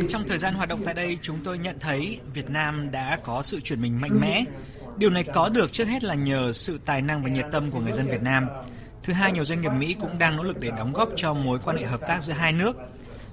Trong 0.07 0.23
thời 0.27 0.37
gian 0.37 0.53
hoạt 0.53 0.69
động 0.69 0.81
tại 0.85 0.93
đây, 0.93 1.17
chúng 1.21 1.39
tôi 1.43 1.57
nhận 1.57 1.79
thấy 1.79 2.19
Việt 2.33 2.49
Nam 2.49 2.91
đã 2.91 3.19
có 3.23 3.41
sự 3.41 3.59
chuyển 3.59 3.81
mình 3.81 4.01
mạnh 4.01 4.19
mẽ. 4.19 4.43
Điều 4.97 5.09
này 5.09 5.23
có 5.33 5.49
được 5.49 5.71
trước 5.71 5.85
hết 5.87 6.03
là 6.03 6.15
nhờ 6.15 6.51
sự 6.51 6.79
tài 6.85 7.01
năng 7.01 7.23
và 7.23 7.29
nhiệt 7.29 7.45
tâm 7.51 7.71
của 7.71 7.79
người 7.79 7.93
dân 7.93 8.07
Việt 8.07 8.21
Nam. 8.21 8.47
Thứ 9.03 9.13
hai, 9.13 9.31
nhiều 9.31 9.45
doanh 9.45 9.61
nghiệp 9.61 9.71
Mỹ 9.77 9.95
cũng 10.01 10.19
đang 10.19 10.35
nỗ 10.35 10.43
lực 10.43 10.59
để 10.59 10.71
đóng 10.77 10.93
góp 10.93 11.09
cho 11.15 11.33
mối 11.33 11.59
quan 11.63 11.77
hệ 11.77 11.85
hợp 11.85 12.01
tác 12.07 12.23
giữa 12.23 12.33
hai 12.33 12.51
nước. 12.51 12.75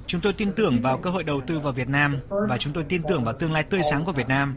Chúng 0.06 0.20
tôi 0.20 0.32
tin 0.32 0.52
tưởng 0.52 0.80
vào 0.82 0.98
cơ 0.98 1.10
hội 1.10 1.22
đầu 1.22 1.40
tư 1.46 1.58
vào 1.58 1.72
Việt 1.72 1.88
Nam 1.88 2.18
và 2.48 2.58
chúng 2.58 2.72
tôi 2.72 2.84
tin 2.88 3.02
tưởng 3.08 3.24
vào 3.24 3.34
tương 3.34 3.52
lai 3.52 3.62
tươi 3.62 3.80
sáng 3.90 4.04
của 4.04 4.12
Việt 4.12 4.28
Nam. 4.28 4.56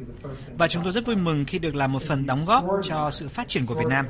Và 0.57 0.67
chúng 0.67 0.83
tôi 0.83 0.91
rất 0.91 1.05
vui 1.05 1.15
mừng 1.15 1.45
khi 1.45 1.59
được 1.59 1.75
làm 1.75 1.91
một 1.91 2.01
phần 2.01 2.25
đóng 2.25 2.45
góp 2.45 2.65
cho 2.83 3.11
sự 3.11 3.27
phát 3.27 3.47
triển 3.47 3.65
của 3.65 3.73
Việt 3.73 3.87
Nam. 3.89 4.05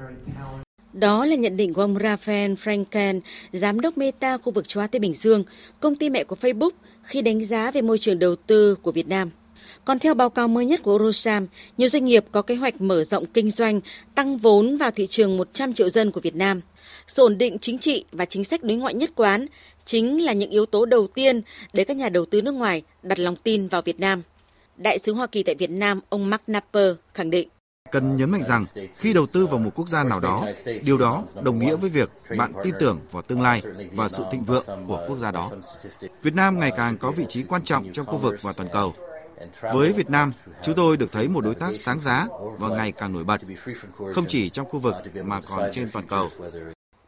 Đó 0.93 1.25
là 1.25 1.35
nhận 1.35 1.57
định 1.57 1.73
của 1.73 1.81
ông 1.81 1.97
Rafael 1.97 2.55
Franken, 2.55 3.19
giám 3.51 3.79
đốc 3.79 3.97
Meta 3.97 4.37
khu 4.37 4.51
vực 4.51 4.67
châu 4.67 4.81
Á 4.81 4.87
Thái 4.87 4.99
Bình 4.99 5.13
Dương, 5.13 5.43
công 5.79 5.95
ty 5.95 6.09
mẹ 6.09 6.23
của 6.23 6.35
Facebook, 6.41 6.71
khi 7.03 7.21
đánh 7.21 7.45
giá 7.45 7.71
về 7.71 7.81
môi 7.81 7.97
trường 7.97 8.19
đầu 8.19 8.35
tư 8.35 8.75
của 8.75 8.91
Việt 8.91 9.07
Nam. 9.07 9.29
Còn 9.85 9.99
theo 9.99 10.13
báo 10.13 10.29
cáo 10.29 10.47
mới 10.47 10.65
nhất 10.65 10.83
của 10.83 10.93
Orosam, 10.93 11.47
nhiều 11.77 11.89
doanh 11.89 12.05
nghiệp 12.05 12.25
có 12.31 12.41
kế 12.41 12.55
hoạch 12.55 12.81
mở 12.81 13.03
rộng 13.03 13.25
kinh 13.25 13.51
doanh, 13.51 13.79
tăng 14.15 14.37
vốn 14.37 14.77
vào 14.77 14.91
thị 14.91 15.07
trường 15.07 15.37
100 15.37 15.73
triệu 15.73 15.89
dân 15.89 16.11
của 16.11 16.21
Việt 16.21 16.35
Nam. 16.35 16.61
Sự 17.11 17.23
ổn 17.23 17.37
định 17.37 17.57
chính 17.59 17.77
trị 17.77 18.05
và 18.11 18.25
chính 18.25 18.43
sách 18.43 18.63
đối 18.63 18.77
ngoại 18.77 18.93
nhất 18.93 19.11
quán 19.15 19.45
chính 19.85 20.25
là 20.25 20.33
những 20.33 20.49
yếu 20.49 20.65
tố 20.65 20.85
đầu 20.85 21.07
tiên 21.07 21.41
để 21.73 21.83
các 21.83 21.97
nhà 21.97 22.09
đầu 22.09 22.25
tư 22.25 22.41
nước 22.41 22.51
ngoài 22.51 22.81
đặt 23.03 23.19
lòng 23.19 23.35
tin 23.35 23.67
vào 23.67 23.81
Việt 23.81 23.99
Nam. 23.99 24.21
Đại 24.77 24.99
sứ 24.99 25.13
Hoa 25.13 25.27
Kỳ 25.27 25.43
tại 25.43 25.55
Việt 25.55 25.69
Nam, 25.69 25.99
ông 26.09 26.29
Mark 26.29 26.43
Napper 26.47 26.95
khẳng 27.13 27.29
định. 27.29 27.49
Cần 27.91 28.17
nhấn 28.17 28.29
mạnh 28.29 28.43
rằng 28.43 28.65
khi 28.93 29.13
đầu 29.13 29.25
tư 29.25 29.45
vào 29.45 29.59
một 29.59 29.69
quốc 29.75 29.89
gia 29.89 30.03
nào 30.03 30.19
đó, 30.19 30.45
điều 30.83 30.97
đó 30.97 31.23
đồng 31.43 31.59
nghĩa 31.59 31.75
với 31.75 31.89
việc 31.89 32.09
bạn 32.37 32.53
tin 32.63 32.73
tưởng 32.79 32.99
vào 33.11 33.21
tương 33.21 33.41
lai 33.41 33.61
và 33.93 34.09
sự 34.09 34.23
thịnh 34.31 34.43
vượng 34.43 34.65
của 34.87 35.05
quốc 35.07 35.17
gia 35.17 35.31
đó. 35.31 35.51
Việt 36.23 36.35
Nam 36.35 36.59
ngày 36.59 36.71
càng 36.77 36.97
có 36.97 37.11
vị 37.11 37.25
trí 37.29 37.43
quan 37.43 37.63
trọng 37.63 37.91
trong 37.93 38.05
khu 38.05 38.17
vực 38.17 38.35
và 38.41 38.53
toàn 38.53 38.69
cầu. 38.73 38.93
Với 39.73 39.91
Việt 39.91 40.09
Nam, 40.09 40.33
chúng 40.63 40.75
tôi 40.75 40.97
được 40.97 41.11
thấy 41.11 41.27
một 41.27 41.41
đối 41.41 41.55
tác 41.55 41.75
sáng 41.75 41.99
giá 41.99 42.27
và 42.57 42.67
ngày 42.67 42.91
càng 42.91 43.13
nổi 43.13 43.23
bật, 43.23 43.41
không 44.13 44.25
chỉ 44.27 44.49
trong 44.49 44.69
khu 44.69 44.79
vực 44.79 44.95
mà 45.23 45.41
còn 45.41 45.69
trên 45.71 45.89
toàn 45.91 46.07
cầu. 46.07 46.29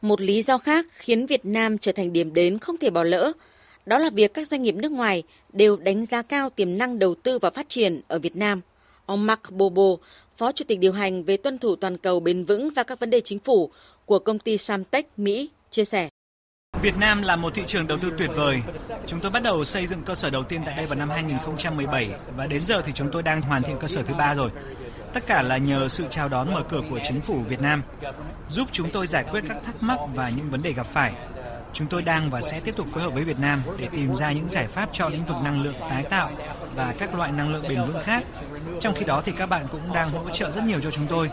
Một 0.04 0.22
lý 0.22 0.42
do 0.42 0.58
khác 0.58 0.86
khiến 0.92 1.26
Việt 1.26 1.46
Nam 1.46 1.78
trở 1.78 1.92
thành 1.92 2.14
điểm 2.14 2.34
đến 2.34 2.60
không 2.60 2.78
thể 2.78 2.90
bỏ 2.90 3.04
lỡ, 3.04 3.32
đó 3.86 4.00
là 4.00 4.10
việc 4.10 4.34
các 4.34 4.48
doanh 4.48 4.64
nghiệp 4.64 4.76
nước 4.76 4.92
ngoài 4.92 5.24
đều 5.54 5.78
đánh 5.78 6.06
giá 6.06 6.22
cao 6.22 6.50
tiềm 6.50 6.78
năng 6.78 7.00
đầu 7.00 7.16
tư 7.16 7.40
và 7.40 7.50
phát 7.50 7.70
triển 7.70 8.02
ở 8.08 8.20
Việt 8.20 8.36
Nam. 8.36 8.62
Ông 9.06 9.26
Mark 9.26 9.52
Bobo, 9.52 10.04
Phó 10.38 10.52
Chủ 10.52 10.66
tịch 10.68 10.80
điều 10.80 10.94
hành 10.94 11.24
về 11.24 11.38
tuân 11.38 11.58
thủ 11.58 11.76
toàn 11.76 11.98
cầu 11.98 12.20
bền 12.20 12.46
vững 12.46 12.70
và 12.76 12.84
các 12.84 13.00
vấn 13.00 13.10
đề 13.10 13.22
chính 13.22 13.40
phủ 13.40 13.70
của 14.06 14.20
công 14.20 14.40
ty 14.40 14.58
Samtech 14.58 15.20
Mỹ, 15.20 15.50
chia 15.72 15.86
sẻ. 15.86 16.10
Việt 16.82 16.98
Nam 16.98 17.22
là 17.22 17.36
một 17.36 17.54
thị 17.56 17.64
trường 17.68 17.88
đầu 17.88 17.98
tư 18.02 18.12
tuyệt 18.18 18.30
vời. 18.36 18.62
Chúng 19.08 19.20
tôi 19.20 19.32
bắt 19.32 19.44
đầu 19.44 19.64
xây 19.64 19.88
dựng 19.88 20.02
cơ 20.06 20.16
sở 20.16 20.30
đầu 20.30 20.44
tiên 20.44 20.62
tại 20.66 20.78
đây 20.78 20.86
vào 20.86 21.00
năm 21.00 21.10
2017 21.10 22.10
và 22.38 22.48
đến 22.48 22.66
giờ 22.66 22.82
thì 22.86 22.92
chúng 22.96 23.10
tôi 23.12 23.24
đang 23.24 23.42
hoàn 23.42 23.64
thiện 23.64 23.78
cơ 23.80 23.88
sở 23.88 24.04
thứ 24.04 24.14
ba 24.14 24.34
rồi. 24.34 24.50
Tất 25.14 25.28
cả 25.28 25.42
là 25.42 25.58
nhờ 25.58 25.88
sự 25.88 26.06
chào 26.10 26.30
đón 26.30 26.54
mở 26.54 26.64
cửa 26.70 26.82
của 26.90 27.00
chính 27.04 27.22
phủ 27.22 27.40
Việt 27.40 27.62
Nam, 27.62 27.84
giúp 28.50 28.68
chúng 28.72 28.90
tôi 28.90 29.08
giải 29.08 29.24
quyết 29.32 29.44
các 29.50 29.58
thắc 29.66 29.84
mắc 29.84 30.00
và 30.16 30.30
những 30.30 30.50
vấn 30.50 30.62
đề 30.62 30.74
gặp 30.74 30.86
phải. 30.86 31.14
Chúng 31.74 31.88
tôi 31.88 32.02
đang 32.02 32.30
và 32.30 32.42
sẽ 32.42 32.60
tiếp 32.60 32.76
tục 32.78 32.88
phối 32.94 33.04
hợp 33.04 33.14
với 33.14 33.24
Việt 33.24 33.40
Nam 33.40 33.62
để 33.78 33.88
tìm 33.92 34.16
ra 34.16 34.32
những 34.32 34.50
giải 34.50 34.68
pháp 34.68 34.90
cho 34.92 35.10
lĩnh 35.10 35.26
vực 35.26 35.38
năng 35.44 35.62
lượng 35.62 35.76
tái 35.90 36.04
tạo 36.04 36.32
và 36.76 36.94
các 37.00 37.16
loại 37.16 37.32
năng 37.32 37.54
lượng 37.54 37.66
bền 37.70 37.78
vững 37.78 38.04
khác. 38.04 38.24
Trong 38.80 38.94
khi 38.96 39.06
đó 39.06 39.22
thì 39.26 39.32
các 39.32 39.50
bạn 39.50 39.66
cũng 39.72 39.94
đang 39.94 40.10
hỗ 40.10 40.30
trợ 40.30 40.52
rất 40.52 40.64
nhiều 40.64 40.80
cho 40.84 40.92
chúng 40.92 41.08
tôi. 41.08 41.30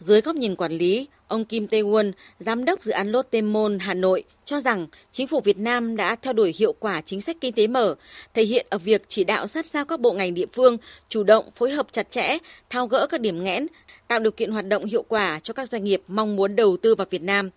Dưới 0.00 0.20
góc 0.20 0.36
nhìn 0.36 0.56
quản 0.56 0.72
lý, 0.72 1.08
ông 1.28 1.44
Kim 1.44 1.66
Tae-won, 1.66 2.12
giám 2.38 2.64
đốc 2.64 2.82
dự 2.82 2.92
án 2.92 3.12
Lotte 3.12 3.40
Mall 3.40 3.76
Hà 3.80 3.94
Nội 3.94 4.24
cho 4.44 4.60
rằng 4.60 4.86
chính 5.12 5.26
phủ 5.26 5.40
Việt 5.40 5.58
Nam 5.58 5.96
đã 5.96 6.16
theo 6.22 6.32
đuổi 6.32 6.54
hiệu 6.58 6.74
quả 6.80 7.00
chính 7.00 7.20
sách 7.20 7.36
kinh 7.40 7.52
tế 7.52 7.66
mở, 7.66 7.94
thể 8.34 8.42
hiện 8.42 8.66
ở 8.70 8.78
việc 8.78 9.02
chỉ 9.08 9.24
đạo 9.24 9.46
sát 9.46 9.66
sao 9.66 9.84
các 9.84 10.00
bộ 10.00 10.12
ngành 10.12 10.34
địa 10.34 10.46
phương 10.52 10.76
chủ 11.08 11.22
động 11.22 11.44
phối 11.54 11.70
hợp 11.70 11.86
chặt 11.92 12.10
chẽ, 12.10 12.38
thao 12.70 12.86
gỡ 12.86 13.06
các 13.10 13.20
điểm 13.20 13.44
nghẽn, 13.44 13.66
tạo 14.08 14.18
điều 14.18 14.32
kiện 14.32 14.50
hoạt 14.50 14.68
động 14.68 14.84
hiệu 14.84 15.04
quả 15.08 15.40
cho 15.42 15.54
các 15.54 15.68
doanh 15.68 15.84
nghiệp 15.84 16.02
mong 16.08 16.36
muốn 16.36 16.56
đầu 16.56 16.76
tư 16.82 16.94
vào 16.94 17.06
Việt 17.10 17.22
Nam. 17.22 17.50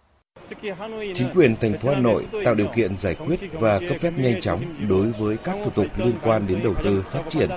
Chính 1.16 1.30
quyền 1.36 1.56
thành 1.62 1.80
phố 1.80 1.90
Hà 1.94 2.00
Nội 2.00 2.26
tạo 2.46 2.56
điều 2.56 2.68
kiện 2.76 2.98
giải 2.98 3.16
quyết 3.16 3.40
và 3.52 3.80
cấp 3.80 3.98
phép 4.00 4.14
nhanh 4.18 4.42
chóng 4.42 4.62
đối 4.90 5.06
với 5.08 5.38
các 5.38 5.58
thủ 5.64 5.72
tục 5.76 5.86
liên 5.98 6.14
quan 6.24 6.48
đến 6.48 6.64
đầu 6.64 6.74
tư, 6.84 7.04
phát 7.12 7.24
triển 7.30 7.50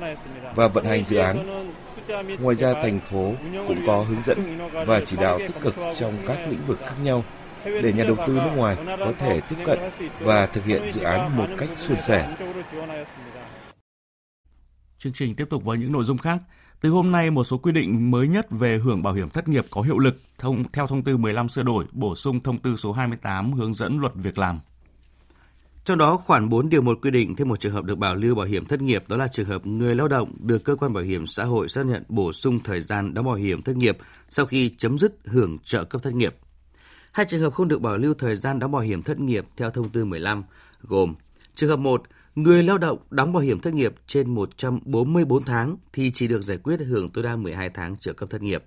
và 0.55 0.69
vận 0.69 0.85
hành 0.85 1.05
dự 1.09 1.17
án. 1.17 1.67
Ngoài 2.41 2.57
ra, 2.57 2.75
thành 2.83 3.01
phố 3.01 3.35
cũng 3.69 3.87
có 3.87 4.03
hướng 4.03 4.23
dẫn 4.25 4.59
và 4.87 5.01
chỉ 5.07 5.17
đạo 5.17 5.39
tích 5.39 5.61
cực 5.61 5.75
trong 5.95 6.15
các 6.27 6.39
lĩnh 6.51 6.65
vực 6.67 6.79
khác 6.81 6.97
nhau 7.03 7.25
để 7.65 7.93
nhà 7.93 8.05
đầu 8.05 8.17
tư 8.27 8.35
nước 8.35 8.51
ngoài 8.57 8.77
có 8.99 9.13
thể 9.19 9.41
tiếp 9.41 9.57
cận 9.65 9.79
và 10.21 10.47
thực 10.47 10.65
hiện 10.65 10.93
dự 10.93 11.03
án 11.03 11.37
một 11.37 11.47
cách 11.59 11.69
suôn 11.77 11.97
sẻ. 12.01 12.37
Chương 14.99 15.13
trình 15.13 15.35
tiếp 15.35 15.47
tục 15.51 15.65
với 15.65 15.79
những 15.79 15.93
nội 15.93 16.05
dung 16.05 16.19
khác. 16.19 16.39
Từ 16.81 16.91
hôm 16.91 17.13
nay, 17.13 17.31
một 17.31 17.45
số 17.45 17.59
quy 17.59 17.73
định 17.73 18.11
mới 18.11 18.29
nhất 18.29 18.47
về 18.51 18.79
hưởng 18.85 19.03
bảo 19.03 19.15
hiểm 19.15 19.31
thất 19.31 19.49
nghiệp 19.49 19.67
có 19.71 19.81
hiệu 19.81 19.99
lực 19.99 20.17
thông, 20.39 20.65
theo 20.73 20.87
thông 20.87 21.03
tư 21.03 21.17
15 21.17 21.49
sửa 21.49 21.63
đổi, 21.63 21.85
bổ 21.93 22.17
sung 22.17 22.41
thông 22.41 22.59
tư 22.59 22.77
số 22.77 22.93
28 22.93 23.53
hướng 23.53 23.75
dẫn 23.75 23.99
luật 23.99 24.13
việc 24.15 24.39
làm. 24.39 24.61
Trong 25.85 25.99
đó, 25.99 26.17
khoản 26.17 26.49
4 26.49 26.69
điều 26.69 26.83
1 26.83 26.99
quy 27.03 27.11
định 27.11 27.37
thêm 27.37 27.49
một 27.49 27.61
trường 27.61 27.73
hợp 27.73 27.85
được 27.85 27.99
bảo 27.99 28.15
lưu 28.15 28.35
bảo 28.35 28.47
hiểm 28.47 28.65
thất 28.65 28.83
nghiệp 28.83 29.09
đó 29.09 29.17
là 29.17 29.29
trường 29.29 29.47
hợp 29.47 29.67
người 29.67 29.95
lao 29.95 30.09
động 30.09 30.35
được 30.41 30.65
cơ 30.65 30.77
quan 30.77 30.93
bảo 30.93 31.05
hiểm 31.05 31.27
xã 31.27 31.45
hội 31.45 31.69
xác 31.69 31.87
nhận 31.87 32.03
bổ 32.09 32.33
sung 32.33 32.61
thời 32.65 32.81
gian 32.81 33.15
đóng 33.15 33.27
bảo 33.27 33.35
hiểm 33.35 33.63
thất 33.63 33.77
nghiệp 33.77 33.99
sau 34.29 34.47
khi 34.47 34.75
chấm 34.79 34.99
dứt 34.99 35.15
hưởng 35.25 35.59
trợ 35.59 35.85
cấp 35.85 36.03
thất 36.03 36.15
nghiệp. 36.15 36.37
Hai 37.13 37.27
trường 37.27 37.41
hợp 37.41 37.55
không 37.55 37.69
được 37.69 37.81
bảo 37.81 37.97
lưu 37.97 38.15
thời 38.15 38.37
gian 38.37 38.59
đóng 38.59 38.73
bảo 38.73 38.83
hiểm 38.83 39.03
thất 39.03 39.21
nghiệp 39.21 39.45
theo 39.57 39.71
thông 39.71 39.89
tư 39.89 40.05
15 40.05 40.45
gồm 40.83 41.15
trường 41.55 41.71
hợp 41.71 41.79
1, 41.79 42.03
người 42.35 42.63
lao 42.63 42.79
động 42.79 42.99
đóng 43.11 43.33
bảo 43.33 43.43
hiểm 43.43 43.61
thất 43.61 43.75
nghiệp 43.75 43.95
trên 44.07 44.35
144 44.35 45.45
tháng 45.45 45.77
thì 45.93 46.11
chỉ 46.11 46.29
được 46.29 46.41
giải 46.41 46.59
quyết 46.59 46.81
hưởng 46.81 47.11
tối 47.11 47.25
đa 47.25 47.37
12 47.37 47.71
tháng 47.71 47.97
trợ 47.97 48.13
cấp 48.13 48.31
thất 48.31 48.43
nghiệp. 48.43 48.65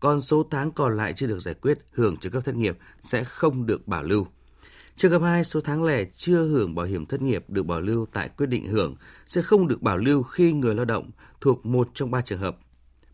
Còn 0.00 0.20
số 0.20 0.46
tháng 0.50 0.72
còn 0.72 0.96
lại 0.96 1.12
chưa 1.12 1.26
được 1.26 1.38
giải 1.38 1.54
quyết 1.54 1.78
hưởng 1.92 2.16
trợ 2.16 2.30
cấp 2.30 2.44
thất 2.44 2.54
nghiệp 2.54 2.78
sẽ 3.00 3.24
không 3.24 3.66
được 3.66 3.88
bảo 3.88 4.02
lưu. 4.02 4.26
Trường 5.00 5.12
hợp 5.12 5.22
2, 5.22 5.44
số 5.44 5.60
tháng 5.60 5.84
lẻ 5.84 6.04
chưa 6.14 6.46
hưởng 6.46 6.74
bảo 6.74 6.86
hiểm 6.86 7.06
thất 7.06 7.22
nghiệp 7.22 7.44
được 7.48 7.62
bảo 7.62 7.80
lưu 7.80 8.06
tại 8.12 8.28
quyết 8.28 8.46
định 8.46 8.66
hưởng 8.66 8.96
sẽ 9.26 9.42
không 9.42 9.68
được 9.68 9.82
bảo 9.82 9.96
lưu 9.98 10.22
khi 10.22 10.52
người 10.52 10.74
lao 10.74 10.84
động 10.84 11.10
thuộc 11.40 11.66
một 11.66 11.88
trong 11.94 12.10
ba 12.10 12.20
trường 12.20 12.38
hợp. 12.38 12.56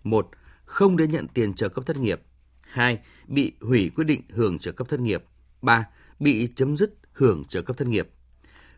1. 0.04 0.28
Không 0.64 0.96
đến 0.96 1.10
nhận 1.10 1.28
tiền 1.28 1.54
trợ 1.54 1.68
cấp 1.68 1.86
thất 1.86 1.96
nghiệp. 1.96 2.20
2. 2.60 2.98
Bị 3.26 3.52
hủy 3.60 3.90
quyết 3.94 4.04
định 4.04 4.22
hưởng 4.30 4.58
trợ 4.58 4.72
cấp 4.72 4.88
thất 4.88 5.00
nghiệp. 5.00 5.24
3. 5.62 5.86
Bị 6.20 6.48
chấm 6.56 6.76
dứt 6.76 6.94
hưởng 7.12 7.44
trợ 7.44 7.62
cấp 7.62 7.76
thất 7.76 7.88
nghiệp. 7.88 8.08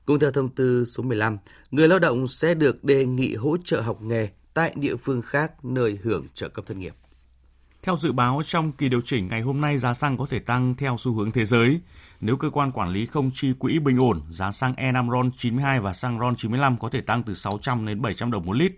Cũng 0.04 0.18
theo 0.18 0.30
thông 0.30 0.54
tư 0.54 0.84
số 0.84 1.02
15, 1.02 1.38
người 1.70 1.88
lao 1.88 1.98
động 1.98 2.26
sẽ 2.26 2.54
được 2.54 2.84
đề 2.84 3.06
nghị 3.06 3.34
hỗ 3.34 3.56
trợ 3.64 3.80
học 3.80 4.02
nghề 4.02 4.28
tại 4.54 4.72
địa 4.76 4.96
phương 4.96 5.22
khác 5.22 5.64
nơi 5.64 5.98
hưởng 6.02 6.26
trợ 6.34 6.48
cấp 6.48 6.66
thất 6.66 6.76
nghiệp. 6.76 6.94
Theo 7.82 7.96
dự 7.96 8.12
báo, 8.12 8.42
trong 8.46 8.72
kỳ 8.72 8.88
điều 8.88 9.00
chỉnh 9.00 9.28
ngày 9.28 9.40
hôm 9.40 9.60
nay 9.60 9.78
giá 9.78 9.94
xăng 9.94 10.16
có 10.16 10.26
thể 10.30 10.38
tăng 10.38 10.74
theo 10.74 10.96
xu 10.98 11.12
hướng 11.12 11.30
thế 11.30 11.44
giới. 11.44 11.80
Nếu 12.20 12.36
cơ 12.36 12.50
quan 12.50 12.72
quản 12.72 12.90
lý 12.90 13.06
không 13.06 13.30
chi 13.34 13.52
quỹ 13.58 13.78
bình 13.78 14.00
ổn, 14.00 14.22
giá 14.30 14.52
xăng 14.52 14.74
E5 14.74 15.10
RON 15.10 15.30
92 15.30 15.80
và 15.80 15.92
xăng 15.92 16.18
RON 16.18 16.36
95 16.36 16.76
có 16.78 16.88
thể 16.88 17.00
tăng 17.00 17.22
từ 17.22 17.34
600 17.34 17.86
đến 17.86 18.02
700 18.02 18.30
đồng 18.30 18.46
một 18.46 18.52
lít. 18.52 18.72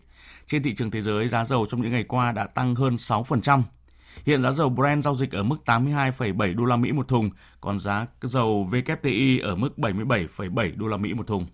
Trên 0.47 0.63
thị 0.63 0.75
trường 0.75 0.91
thế 0.91 1.03
giới, 1.03 1.29
giá 1.29 1.45
dầu 1.45 1.67
trong 1.71 1.83
những 1.83 1.93
ngày 1.93 2.05
qua 2.05 2.33
đã 2.33 2.47
tăng 2.47 2.75
hơn 2.75 2.97
6%. 2.97 3.63
Hiện 4.27 4.43
giá 4.43 4.53
dầu 4.53 4.69
Brent 4.69 5.05
giao 5.05 5.15
dịch 5.15 5.33
ở 5.33 5.43
mức 5.43 5.57
82,7 5.65 6.57
đô 6.57 6.65
la 6.65 6.77
Mỹ 6.77 6.93
một 6.93 7.09
thùng, 7.09 7.31
còn 7.61 7.81
giá 7.81 8.07
dầu 8.23 8.69
WTI 8.71 9.43
ở 9.43 9.57
mức 9.57 9.73
77,7 9.77 10.77
đô 10.77 10.87
la 10.87 10.97
Mỹ 10.97 11.15
một 11.15 11.27
thùng. 11.27 11.47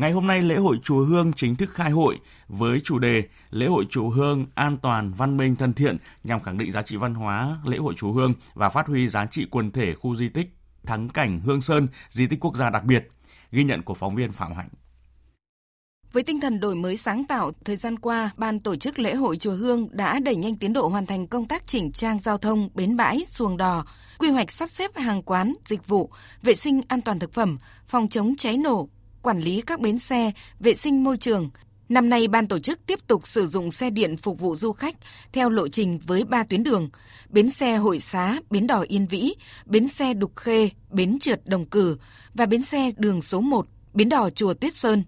Ngày 0.00 0.12
hôm 0.12 0.26
nay 0.26 0.42
lễ 0.42 0.56
hội 0.56 0.78
chùa 0.82 1.04
Hương 1.04 1.32
chính 1.32 1.56
thức 1.56 1.70
khai 1.74 1.90
hội 1.90 2.18
với 2.48 2.80
chủ 2.84 2.98
đề 2.98 3.22
Lễ 3.50 3.66
hội 3.66 3.86
chùa 3.90 4.08
Hương 4.08 4.46
an 4.54 4.76
toàn, 4.82 5.12
văn 5.12 5.36
minh, 5.36 5.56
thân 5.56 5.72
thiện 5.72 5.96
nhằm 6.24 6.42
khẳng 6.42 6.58
định 6.58 6.72
giá 6.72 6.82
trị 6.82 6.96
văn 6.96 7.14
hóa 7.14 7.58
lễ 7.64 7.76
hội 7.76 7.94
chùa 7.96 8.12
Hương 8.12 8.34
và 8.54 8.68
phát 8.68 8.86
huy 8.86 9.08
giá 9.08 9.26
trị 9.26 9.46
quần 9.50 9.70
thể 9.70 9.94
khu 9.94 10.16
di 10.16 10.28
tích 10.28 10.48
thắng 10.86 11.08
cảnh 11.08 11.40
Hương 11.40 11.60
Sơn, 11.60 11.88
di 12.10 12.26
tích 12.26 12.40
quốc 12.40 12.56
gia 12.56 12.70
đặc 12.70 12.84
biệt. 12.84 13.08
Ghi 13.52 13.64
nhận 13.64 13.82
của 13.82 13.94
phóng 13.94 14.14
viên 14.14 14.32
Phạm 14.32 14.52
Hạnh. 14.54 14.68
Với 16.12 16.22
tinh 16.22 16.40
thần 16.40 16.60
đổi 16.60 16.74
mới 16.74 16.96
sáng 16.96 17.24
tạo, 17.26 17.52
thời 17.64 17.76
gian 17.76 17.98
qua, 17.98 18.30
ban 18.36 18.60
tổ 18.60 18.76
chức 18.76 18.98
lễ 18.98 19.14
hội 19.14 19.36
chùa 19.36 19.54
Hương 19.54 19.88
đã 19.92 20.18
đẩy 20.18 20.36
nhanh 20.36 20.54
tiến 20.56 20.72
độ 20.72 20.88
hoàn 20.88 21.06
thành 21.06 21.26
công 21.26 21.48
tác 21.48 21.66
chỉnh 21.66 21.92
trang 21.92 22.18
giao 22.18 22.38
thông, 22.38 22.68
bến 22.74 22.96
bãi, 22.96 23.24
xuồng 23.24 23.56
đò, 23.56 23.84
quy 24.18 24.30
hoạch 24.30 24.50
sắp 24.50 24.70
xếp 24.70 24.96
hàng 24.96 25.22
quán, 25.22 25.52
dịch 25.64 25.88
vụ, 25.88 26.10
vệ 26.42 26.54
sinh 26.54 26.80
an 26.88 27.00
toàn 27.00 27.18
thực 27.18 27.32
phẩm, 27.32 27.58
phòng 27.88 28.08
chống 28.08 28.36
cháy 28.36 28.56
nổ, 28.56 28.88
quản 29.26 29.40
lý 29.40 29.60
các 29.60 29.80
bến 29.80 29.98
xe, 29.98 30.32
vệ 30.60 30.74
sinh 30.74 31.04
môi 31.04 31.16
trường. 31.16 31.50
Năm 31.88 32.10
nay, 32.10 32.28
ban 32.28 32.48
tổ 32.48 32.58
chức 32.58 32.86
tiếp 32.86 33.06
tục 33.06 33.28
sử 33.28 33.46
dụng 33.46 33.70
xe 33.70 33.90
điện 33.90 34.16
phục 34.16 34.40
vụ 34.40 34.56
du 34.56 34.72
khách 34.72 34.96
theo 35.32 35.50
lộ 35.50 35.68
trình 35.68 35.98
với 36.06 36.24
3 36.24 36.44
tuyến 36.44 36.62
đường: 36.62 36.90
bến 37.28 37.50
xe 37.50 37.76
Hội 37.76 38.00
Xá, 38.00 38.38
bến 38.50 38.66
đò 38.66 38.84
Yên 38.88 39.06
Vĩ, 39.06 39.34
bến 39.66 39.88
xe 39.88 40.14
Đục 40.14 40.36
Khê, 40.36 40.70
bến 40.90 41.18
trượt 41.18 41.46
Đồng 41.46 41.66
Cử 41.66 41.98
và 42.34 42.46
bến 42.46 42.62
xe 42.62 42.90
đường 42.96 43.22
số 43.22 43.40
1, 43.40 43.66
bến 43.94 44.08
đò 44.08 44.30
Chùa 44.30 44.54
Tuyết 44.54 44.74
Sơn. 44.74 45.04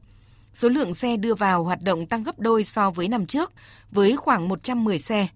Số 0.54 0.68
lượng 0.68 0.94
xe 0.94 1.16
đưa 1.16 1.34
vào 1.34 1.64
hoạt 1.64 1.82
động 1.82 2.06
tăng 2.06 2.22
gấp 2.22 2.38
đôi 2.38 2.64
so 2.64 2.90
với 2.90 3.08
năm 3.08 3.26
trước, 3.26 3.52
với 3.90 4.16
khoảng 4.16 4.48
110 4.48 4.98
xe. 4.98 5.28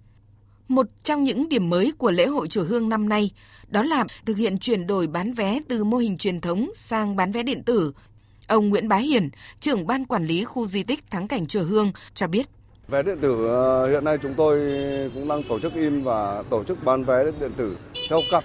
Một 0.68 0.86
trong 1.04 1.24
những 1.24 1.48
điểm 1.48 1.70
mới 1.70 1.92
của 1.98 2.10
lễ 2.10 2.26
hội 2.26 2.48
chùa 2.48 2.64
Hương 2.64 2.88
năm 2.88 3.08
nay 3.08 3.30
đó 3.68 3.82
là 3.82 4.04
thực 4.24 4.36
hiện 4.36 4.58
chuyển 4.58 4.86
đổi 4.86 5.06
bán 5.06 5.32
vé 5.32 5.60
từ 5.68 5.84
mô 5.84 5.96
hình 5.96 6.16
truyền 6.16 6.40
thống 6.40 6.70
sang 6.74 7.16
bán 7.16 7.32
vé 7.32 7.42
điện 7.42 7.62
tử 7.62 7.92
Ông 8.52 8.68
Nguyễn 8.68 8.88
Bá 8.88 8.96
Hiền, 8.96 9.30
trưởng 9.60 9.86
ban 9.86 10.04
quản 10.04 10.26
lý 10.26 10.44
khu 10.44 10.66
di 10.66 10.82
tích 10.82 11.10
Thắng 11.10 11.28
cảnh 11.28 11.46
Chùa 11.46 11.62
Hương 11.62 11.92
cho 12.14 12.26
biết. 12.26 12.46
Vé 12.88 13.02
điện 13.02 13.18
tử 13.20 13.46
ờ, 13.46 13.90
hiện 13.90 14.04
nay 14.04 14.18
chúng 14.22 14.34
tôi 14.36 14.60
cũng 15.14 15.28
đang 15.28 15.42
tổ 15.48 15.60
chức 15.60 15.74
in 15.74 16.02
và 16.02 16.42
tổ 16.50 16.64
chức 16.64 16.84
bán 16.84 17.04
vé 17.04 17.24
điện 17.40 17.52
tử 17.56 17.76
theo 18.10 18.20
cặp 18.30 18.44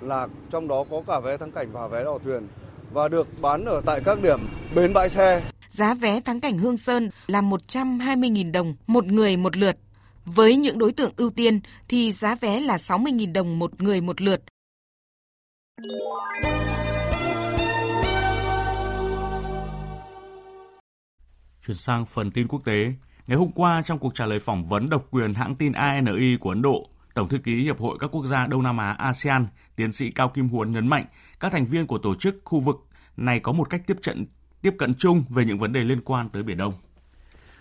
là 0.00 0.28
trong 0.50 0.68
đó 0.68 0.84
có 0.90 1.02
cả 1.06 1.20
vé 1.20 1.36
thắng 1.36 1.52
cảnh 1.52 1.72
và 1.72 1.88
vé 1.88 2.04
đò 2.04 2.18
thuyền 2.24 2.48
và 2.92 3.08
được 3.08 3.28
bán 3.40 3.64
ở 3.64 3.80
tại 3.86 4.00
các 4.04 4.22
điểm 4.22 4.40
bến 4.74 4.92
bãi 4.92 5.10
xe. 5.10 5.42
Giá 5.68 5.94
vé 5.94 6.20
thắng 6.20 6.40
cảnh 6.40 6.58
Hương 6.58 6.78
Sơn 6.78 7.10
là 7.26 7.40
120.000 7.40 8.52
đồng 8.52 8.74
một 8.86 9.04
người 9.04 9.36
một 9.36 9.56
lượt. 9.56 9.76
Với 10.24 10.56
những 10.56 10.78
đối 10.78 10.92
tượng 10.92 11.12
ưu 11.16 11.30
tiên 11.30 11.60
thì 11.88 12.12
giá 12.12 12.34
vé 12.34 12.60
là 12.60 12.76
60.000 12.76 13.32
đồng 13.32 13.58
một 13.58 13.82
người 13.82 14.00
một 14.00 14.20
lượt. 14.20 14.40
Chuyển 21.66 21.76
sang 21.76 22.06
phần 22.06 22.30
tin 22.30 22.48
quốc 22.48 22.64
tế. 22.64 22.92
Ngày 23.26 23.38
hôm 23.38 23.52
qua, 23.52 23.82
trong 23.82 23.98
cuộc 23.98 24.14
trả 24.14 24.26
lời 24.26 24.40
phỏng 24.40 24.64
vấn 24.64 24.88
độc 24.88 25.06
quyền 25.10 25.34
hãng 25.34 25.54
tin 25.54 25.72
ANI 25.72 26.36
của 26.36 26.50
Ấn 26.50 26.62
Độ, 26.62 26.88
Tổng 27.14 27.28
thư 27.28 27.38
ký 27.38 27.62
Hiệp 27.62 27.78
hội 27.78 27.98
các 28.00 28.06
quốc 28.06 28.26
gia 28.26 28.46
Đông 28.46 28.62
Nam 28.62 28.78
Á 28.78 28.92
ASEAN, 28.92 29.46
tiến 29.76 29.92
sĩ 29.92 30.10
Cao 30.10 30.28
Kim 30.28 30.48
Huấn 30.48 30.72
nhấn 30.72 30.88
mạnh 30.88 31.04
các 31.40 31.52
thành 31.52 31.66
viên 31.66 31.86
của 31.86 31.98
tổ 31.98 32.14
chức 32.14 32.40
khu 32.44 32.60
vực 32.60 32.76
này 33.16 33.40
có 33.40 33.52
một 33.52 33.70
cách 33.70 33.82
tiếp 33.86 33.96
cận 34.02 34.26
tiếp 34.62 34.74
cận 34.78 34.94
chung 34.94 35.24
về 35.28 35.44
những 35.44 35.58
vấn 35.58 35.72
đề 35.72 35.84
liên 35.84 36.00
quan 36.00 36.28
tới 36.28 36.42
Biển 36.42 36.56
Đông. 36.56 36.74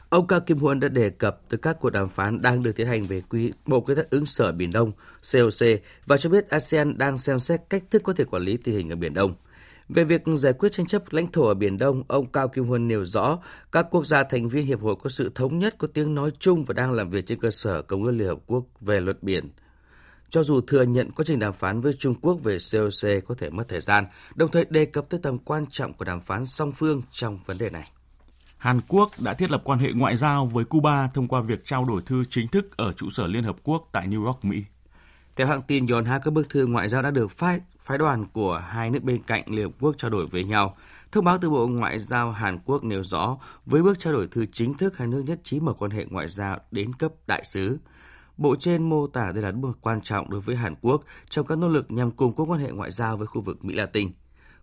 Ông 0.09 0.27
Cao 0.27 0.39
Kim 0.39 0.57
Huân 0.57 0.79
đã 0.79 0.87
đề 0.87 1.09
cập 1.09 1.41
tới 1.49 1.57
các 1.57 1.77
cuộc 1.79 1.89
đàm 1.89 2.09
phán 2.09 2.41
đang 2.41 2.63
được 2.63 2.75
tiến 2.75 2.87
hành 2.87 3.03
về 3.03 3.21
quy 3.29 3.51
bộ 3.65 3.81
quy 3.81 3.95
tắc 3.95 4.09
ứng 4.09 4.25
xử 4.25 4.51
Biển 4.51 4.71
Đông 4.71 4.91
COC 5.33 5.67
và 6.05 6.17
cho 6.17 6.29
biết 6.29 6.49
ASEAN 6.49 6.97
đang 6.97 7.17
xem 7.17 7.39
xét 7.39 7.61
cách 7.69 7.83
thức 7.91 8.03
có 8.03 8.13
thể 8.13 8.23
quản 8.25 8.43
lý 8.43 8.57
tình 8.57 8.75
hình 8.75 8.89
ở 8.89 8.95
Biển 8.95 9.13
Đông. 9.13 9.35
Về 9.93 10.03
việc 10.03 10.21
giải 10.35 10.53
quyết 10.53 10.71
tranh 10.71 10.85
chấp 10.85 11.03
lãnh 11.09 11.31
thổ 11.31 11.47
ở 11.47 11.53
Biển 11.53 11.77
Đông, 11.77 12.03
ông 12.07 12.31
Cao 12.31 12.47
Kim 12.47 12.65
Huân 12.65 12.87
nêu 12.87 13.05
rõ 13.05 13.39
các 13.71 13.87
quốc 13.91 14.05
gia 14.05 14.23
thành 14.23 14.49
viên 14.49 14.65
hiệp 14.65 14.81
hội 14.81 14.95
có 15.03 15.09
sự 15.09 15.31
thống 15.35 15.59
nhất, 15.59 15.75
có 15.77 15.87
tiếng 15.93 16.15
nói 16.15 16.31
chung 16.39 16.65
và 16.65 16.73
đang 16.73 16.91
làm 16.91 17.09
việc 17.09 17.25
trên 17.25 17.39
cơ 17.39 17.51
sở 17.51 17.81
Công 17.81 18.03
ước 18.03 18.11
Liên 18.11 18.27
Hợp 18.27 18.37
Quốc 18.47 18.65
về 18.81 18.99
luật 18.99 19.23
biển. 19.23 19.49
cho 20.31 20.43
dù 20.43 20.61
thừa 20.61 20.83
nhận 20.83 21.11
quá 21.11 21.25
trình 21.27 21.39
đàm 21.39 21.53
phán 21.53 21.81
với 21.81 21.93
Trung 21.99 22.15
Quốc 22.21 22.33
về 22.43 22.57
COC 22.71 23.09
có 23.27 23.35
thể 23.37 23.49
mất 23.49 23.67
thời 23.67 23.79
gian, 23.79 24.05
đồng 24.35 24.51
thời 24.51 24.65
đề 24.69 24.85
cập 24.85 25.09
tới 25.09 25.19
tầm 25.23 25.37
quan 25.37 25.65
trọng 25.69 25.93
của 25.93 26.05
đàm 26.05 26.21
phán 26.21 26.45
song 26.45 26.71
phương 26.71 27.01
trong 27.11 27.39
vấn 27.45 27.57
đề 27.57 27.69
này. 27.69 27.91
Hàn 28.57 28.81
Quốc 28.87 29.11
đã 29.19 29.33
thiết 29.33 29.51
lập 29.51 29.61
quan 29.63 29.79
hệ 29.79 29.91
ngoại 29.95 30.17
giao 30.17 30.45
với 30.45 30.65
Cuba 30.65 31.07
thông 31.07 31.27
qua 31.27 31.41
việc 31.41 31.65
trao 31.65 31.85
đổi 31.85 32.01
thư 32.05 32.23
chính 32.29 32.47
thức 32.47 32.77
ở 32.77 32.93
trụ 32.93 33.09
sở 33.09 33.27
Liên 33.27 33.43
Hợp 33.43 33.55
Quốc 33.63 33.89
tại 33.91 34.07
New 34.07 34.25
York, 34.25 34.45
Mỹ. 34.45 34.63
Theo 35.35 35.47
hãng 35.47 35.61
tin 35.61 35.87
Yonhap, 35.87 36.21
các 36.23 36.33
bức 36.33 36.49
thư 36.49 36.65
ngoại 36.65 36.89
giao 36.89 37.01
đã 37.01 37.11
được 37.11 37.31
phái, 37.31 37.59
phái 37.91 37.97
đoàn 37.97 38.25
của 38.33 38.57
hai 38.57 38.89
nước 38.89 39.03
bên 39.03 39.23
cạnh 39.23 39.43
Liên 39.47 39.65
Hợp 39.65 39.71
Quốc 39.79 39.95
trao 39.97 40.11
đổi 40.11 40.27
với 40.27 40.43
nhau. 40.43 40.77
Thông 41.11 41.25
báo 41.25 41.37
từ 41.37 41.49
Bộ 41.49 41.67
Ngoại 41.67 41.99
giao 41.99 42.31
Hàn 42.31 42.59
Quốc 42.65 42.83
nêu 42.83 43.03
rõ, 43.03 43.37
với 43.65 43.83
bước 43.83 43.99
trao 43.99 44.13
đổi 44.13 44.27
thư 44.27 44.45
chính 44.45 44.73
thức, 44.73 44.97
hai 44.97 45.07
nước 45.07 45.23
nhất 45.27 45.39
trí 45.43 45.59
mở 45.59 45.73
quan 45.73 45.91
hệ 45.91 46.05
ngoại 46.09 46.27
giao 46.27 46.59
đến 46.71 46.93
cấp 46.93 47.11
đại 47.27 47.43
sứ. 47.43 47.79
Bộ 48.37 48.55
trên 48.55 48.89
mô 48.89 49.07
tả 49.07 49.31
đây 49.31 49.43
là 49.43 49.51
bước 49.51 49.77
quan 49.81 50.01
trọng 50.01 50.29
đối 50.29 50.41
với 50.41 50.55
Hàn 50.55 50.75
Quốc 50.81 51.03
trong 51.29 51.45
các 51.45 51.57
nỗ 51.57 51.69
lực 51.69 51.91
nhằm 51.91 52.11
củng 52.11 52.35
cố 52.35 52.45
quan 52.45 52.59
hệ 52.59 52.71
ngoại 52.71 52.91
giao 52.91 53.17
với 53.17 53.27
khu 53.27 53.41
vực 53.41 53.65
Mỹ 53.65 53.73
Latin. 53.73 54.11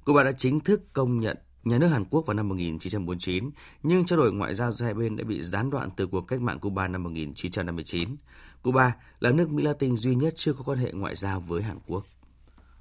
Cuba 0.04 0.23
đã 0.23 0.32
chính 0.32 0.61
thức 0.61 0.92
công 0.92 1.20
nhận 1.20 1.37
nhà 1.64 1.78
nước 1.78 1.88
Hàn 1.88 2.04
Quốc 2.04 2.26
vào 2.26 2.35
năm 2.35 2.49
1949, 2.49 3.50
nhưng 3.82 4.06
trao 4.06 4.18
đổi 4.18 4.32
ngoại 4.32 4.54
giao 4.54 4.70
giữa 4.70 4.85
hai 4.85 4.94
bên 4.94 5.16
đã 5.16 5.25
bị 5.25 5.42
gián 5.42 5.70
đoạn 5.70 5.88
từ 5.97 6.06
cuộc 6.06 6.20
cách 6.20 6.40
mạng 6.40 6.58
Cuba 6.58 6.88
năm 6.88 7.02
1959. 7.02 8.16
Cuba 8.62 8.94
là 9.20 9.30
nước 9.30 9.50
Mỹ 9.50 9.62
Latin 9.62 9.97
duy 9.97 10.14
nhất 10.14 10.35
chưa 10.37 10.52
có 10.52 10.62
quan 10.64 10.78
hệ 10.78 10.92
ngoại 10.92 11.14
giao 11.14 11.40
với 11.40 11.62
Hàn 11.62 11.78
Quốc. 11.87 12.04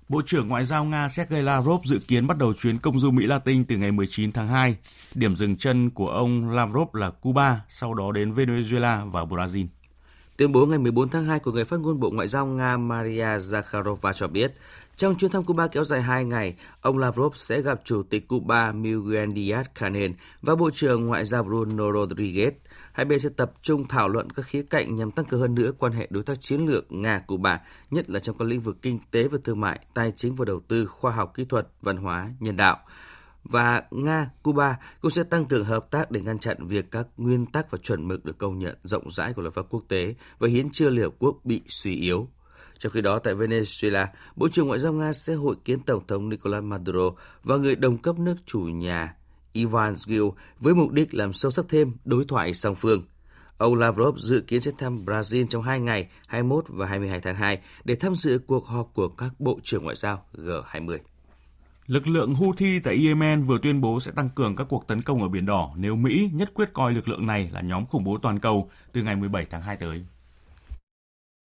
Bộ 0.10 0.22
trưởng 0.26 0.48
Ngoại 0.48 0.66
giao 0.66 0.86
Nga 0.86 1.10
Sergei 1.10 1.42
Lavrov 1.42 1.86
dự 1.86 2.00
kiến 2.08 2.28
bắt 2.28 2.38
đầu 2.38 2.54
chuyến 2.54 2.80
công 2.80 3.00
du 3.00 3.12
Mỹ 3.12 3.26
Latin 3.28 3.66
từ 3.66 3.78
ngày 3.78 3.92
19 3.92 4.32
tháng 4.32 4.48
2. 4.48 4.76
Điểm 5.16 5.36
dừng 5.36 5.58
chân 5.58 5.90
của 5.90 6.10
ông 6.10 6.50
Lavrov 6.50 6.96
là 6.96 7.10
Cuba, 7.10 7.62
sau 7.70 7.94
đó 7.94 8.12
đến 8.12 8.34
Venezuela 8.34 9.12
và 9.12 9.24
Brazil. 9.24 9.68
Tuyên 10.38 10.52
bố 10.52 10.66
ngày 10.66 10.80
14 10.80 11.10
tháng 11.10 11.26
2 11.26 11.40
của 11.40 11.52
người 11.52 11.66
phát 11.66 11.80
ngôn 11.80 12.00
Bộ 12.00 12.10
Ngoại 12.10 12.28
giao 12.28 12.46
Nga 12.46 12.78
Maria 12.78 13.38
Zakharova 13.38 14.14
cho 14.14 14.28
biết, 14.28 14.52
trong 14.96 15.16
chuyến 15.16 15.32
thăm 15.32 15.44
Cuba 15.44 15.68
kéo 15.68 15.84
dài 15.84 16.02
2 16.02 16.26
ngày, 16.26 16.56
ông 16.82 16.98
Lavrov 16.98 17.36
sẽ 17.36 17.62
gặp 17.62 17.82
Chủ 17.84 18.04
tịch 18.04 18.28
Cuba 18.28 18.72
Miguel 18.72 19.30
Díaz-Canel 19.30 20.14
và 20.42 20.56
Bộ 20.56 20.70
trưởng 20.74 21.06
Ngoại 21.06 21.26
giao 21.26 21.44
Bruno 21.44 21.84
Rodriguez. 21.84 22.52
Hai 22.92 23.06
bên 23.06 23.20
sẽ 23.20 23.30
tập 23.38 23.52
trung 23.62 23.88
thảo 23.88 24.10
luận 24.10 24.30
các 24.30 24.46
khía 24.46 24.64
cạnh 24.70 24.96
nhằm 24.96 25.12
tăng 25.12 25.26
cường 25.26 25.42
hơn 25.42 25.56
nữa 25.56 25.72
quan 25.80 25.92
hệ 25.92 26.08
đối 26.10 26.24
tác 26.24 26.42
chiến 26.42 26.66
lược 26.66 26.86
Nga-Cuba, 26.90 27.58
nhất 27.92 28.10
là 28.10 28.20
trong 28.20 28.38
các 28.38 28.48
lĩnh 28.48 28.62
vực 28.62 28.78
kinh 28.82 29.00
tế 29.12 29.28
và 29.28 29.38
thương 29.44 29.62
mại, 29.62 29.80
tài 29.94 30.12
chính 30.16 30.36
và 30.36 30.46
đầu 30.46 30.60
tư, 30.68 30.86
khoa 30.86 31.12
học 31.12 31.34
kỹ 31.36 31.46
thuật, 31.46 31.68
văn 31.82 31.98
hóa, 31.98 32.30
nhân 32.40 32.58
đạo 32.58 32.78
và 33.50 33.84
Nga, 33.92 34.30
Cuba 34.44 34.78
cũng 35.02 35.12
sẽ 35.12 35.24
tăng 35.24 35.46
cường 35.46 35.66
hợp 35.66 35.92
tác 35.92 36.12
để 36.12 36.22
ngăn 36.22 36.40
chặn 36.40 36.68
việc 36.68 36.92
các 36.92 37.08
nguyên 37.18 37.46
tắc 37.46 37.72
và 37.72 37.78
chuẩn 37.78 38.08
mực 38.08 38.26
được 38.26 38.38
công 38.38 38.60
nhận 38.60 38.78
rộng 38.84 39.12
rãi 39.12 39.34
của 39.34 39.42
luật 39.42 39.54
pháp 39.54 39.66
quốc 39.70 39.84
tế 39.88 40.16
và 40.40 40.48
hiến 40.48 40.70
trương 40.70 40.94
Liên 40.94 41.04
Hợp 41.04 41.14
Quốc 41.20 41.38
bị 41.44 41.62
suy 41.68 41.96
yếu. 41.96 42.28
Trong 42.78 42.92
khi 42.92 43.02
đó, 43.02 43.20
tại 43.20 43.36
Venezuela, 43.36 44.08
Bộ 44.36 44.48
trưởng 44.48 44.68
Ngoại 44.68 44.80
giao 44.80 44.94
Nga 44.94 45.14
sẽ 45.14 45.34
hội 45.34 45.56
kiến 45.66 45.80
Tổng 45.80 46.08
thống 46.08 46.30
Nicolas 46.30 46.64
Maduro 46.64 47.12
và 47.44 47.58
người 47.58 47.76
đồng 47.76 47.98
cấp 47.98 48.20
nước 48.20 48.36
chủ 48.46 48.60
nhà 48.60 49.16
Ivan 49.52 49.94
Gil 50.08 50.24
với 50.60 50.76
mục 50.76 50.92
đích 50.92 51.14
làm 51.14 51.34
sâu 51.34 51.52
sắc 51.52 51.66
thêm 51.70 51.92
đối 52.06 52.26
thoại 52.26 52.54
song 52.54 52.76
phương. 52.76 53.04
Ông 53.58 53.76
Lavrov 53.76 54.18
dự 54.18 54.42
kiến 54.42 54.62
sẽ 54.62 54.72
thăm 54.78 55.06
Brazil 55.06 55.48
trong 55.48 55.64
2 55.64 55.80
ngày 55.80 56.08
21 56.28 56.66
và 56.68 56.86
22 56.86 57.20
tháng 57.20 57.36
2 57.36 57.62
để 57.84 57.96
tham 57.96 58.16
dự 58.16 58.40
cuộc 58.48 58.66
họp 58.66 58.92
của 58.94 59.08
các 59.08 59.40
bộ 59.40 59.60
trưởng 59.64 59.84
ngoại 59.84 59.96
giao 59.96 60.26
G20. 60.34 60.98
Lực 61.88 62.08
lượng 62.08 62.36
Houthi 62.36 62.80
tại 62.80 63.08
Yemen 63.08 63.44
vừa 63.44 63.58
tuyên 63.64 63.82
bố 63.82 64.00
sẽ 64.00 64.12
tăng 64.12 64.30
cường 64.36 64.56
các 64.56 64.68
cuộc 64.70 64.88
tấn 64.88 65.02
công 65.02 65.22
ở 65.22 65.30
Biển 65.30 65.46
Đỏ 65.46 65.74
nếu 65.76 65.96
Mỹ 65.96 66.30
nhất 66.34 66.54
quyết 66.54 66.74
coi 66.74 66.94
lực 66.94 67.08
lượng 67.08 67.26
này 67.28 67.50
là 67.54 67.62
nhóm 67.62 67.86
khủng 67.86 68.04
bố 68.04 68.18
toàn 68.18 68.40
cầu 68.40 68.72
từ 68.92 69.04
ngày 69.04 69.16
17 69.16 69.46
tháng 69.46 69.62
2 69.62 69.78
tới. 69.78 70.06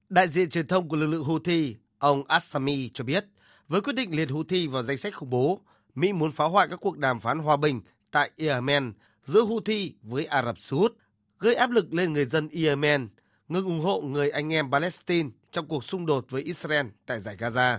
Đại 0.08 0.28
diện 0.28 0.50
truyền 0.50 0.66
thông 0.66 0.88
của 0.88 0.96
lực 0.96 1.06
lượng 1.06 1.24
Houthi, 1.24 1.76
ông 1.98 2.22
Assami 2.28 2.90
cho 2.94 3.04
biết, 3.04 3.24
với 3.68 3.80
quyết 3.80 3.92
định 3.92 4.16
liệt 4.16 4.30
Houthi 4.30 4.66
vào 4.66 4.82
danh 4.82 4.96
sách 4.96 5.14
khủng 5.14 5.30
bố, 5.30 5.60
Mỹ 5.94 6.12
muốn 6.12 6.32
phá 6.32 6.44
hoại 6.44 6.68
các 6.68 6.80
cuộc 6.80 6.98
đàm 6.98 7.20
phán 7.20 7.38
hòa 7.38 7.56
bình 7.56 7.80
tại 8.10 8.30
Yemen 8.36 8.92
giữa 9.24 9.42
Houthi 9.42 9.94
với 10.02 10.24
Ả 10.24 10.42
Rập 10.42 10.58
Xê 10.58 10.76
Út, 10.76 10.96
gây 11.38 11.54
áp 11.54 11.70
lực 11.70 11.94
lên 11.94 12.12
người 12.12 12.24
dân 12.24 12.48
Yemen, 12.48 13.08
ngừng 13.48 13.64
ủng 13.64 13.80
hộ 13.80 14.00
người 14.00 14.30
anh 14.30 14.52
em 14.52 14.70
Palestine 14.70 15.30
trong 15.52 15.66
cuộc 15.66 15.84
xung 15.84 16.06
đột 16.06 16.26
với 16.30 16.42
Israel 16.42 16.86
tại 17.06 17.20
giải 17.20 17.36
Gaza. 17.36 17.78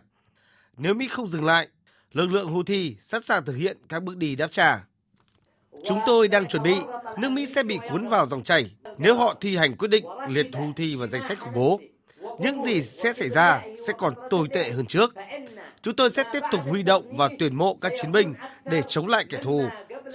Nếu 0.78 0.94
Mỹ 0.94 1.08
không 1.08 1.28
dừng 1.28 1.46
lại, 1.46 1.68
lực 2.14 2.28
lượng 2.28 2.48
Houthi 2.48 2.96
sẵn 3.00 3.24
sàng 3.24 3.46
thực 3.46 3.56
hiện 3.56 3.78
các 3.90 4.04
bước 4.04 4.18
đi 4.18 4.36
đáp 4.36 4.52
trả. 4.52 4.86
Chúng 5.86 6.00
tôi 6.06 6.28
đang 6.28 6.48
chuẩn 6.48 6.64
bị, 6.64 6.76
nước 7.18 7.32
Mỹ 7.32 7.46
sẽ 7.56 7.64
bị 7.64 7.80
cuốn 7.90 8.08
vào 8.08 8.28
dòng 8.28 8.44
chảy 8.44 8.72
nếu 8.98 9.16
họ 9.16 9.36
thi 9.42 9.58
hành 9.58 9.76
quyết 9.76 9.88
định 9.88 10.06
liệt 10.30 10.48
Houthi 10.54 10.96
vào 10.96 11.08
danh 11.08 11.22
sách 11.22 11.40
khủng 11.40 11.54
bố. 11.56 11.80
Những 12.40 12.66
gì 12.66 12.82
sẽ 12.82 13.14
xảy 13.14 13.30
ra 13.30 13.62
sẽ 13.88 13.94
còn 13.98 14.14
tồi 14.30 14.48
tệ 14.54 14.72
hơn 14.72 14.86
trước. 14.86 15.14
Chúng 15.82 15.96
tôi 15.96 16.10
sẽ 16.10 16.24
tiếp 16.34 16.40
tục 16.52 16.62
huy 16.70 16.84
động 16.84 17.18
và 17.18 17.30
tuyển 17.40 17.56
mộ 17.56 17.74
các 17.82 17.92
chiến 18.02 18.12
binh 18.12 18.34
để 18.66 18.82
chống 18.88 19.08
lại 19.08 19.26
kẻ 19.30 19.40
thù. 19.44 19.66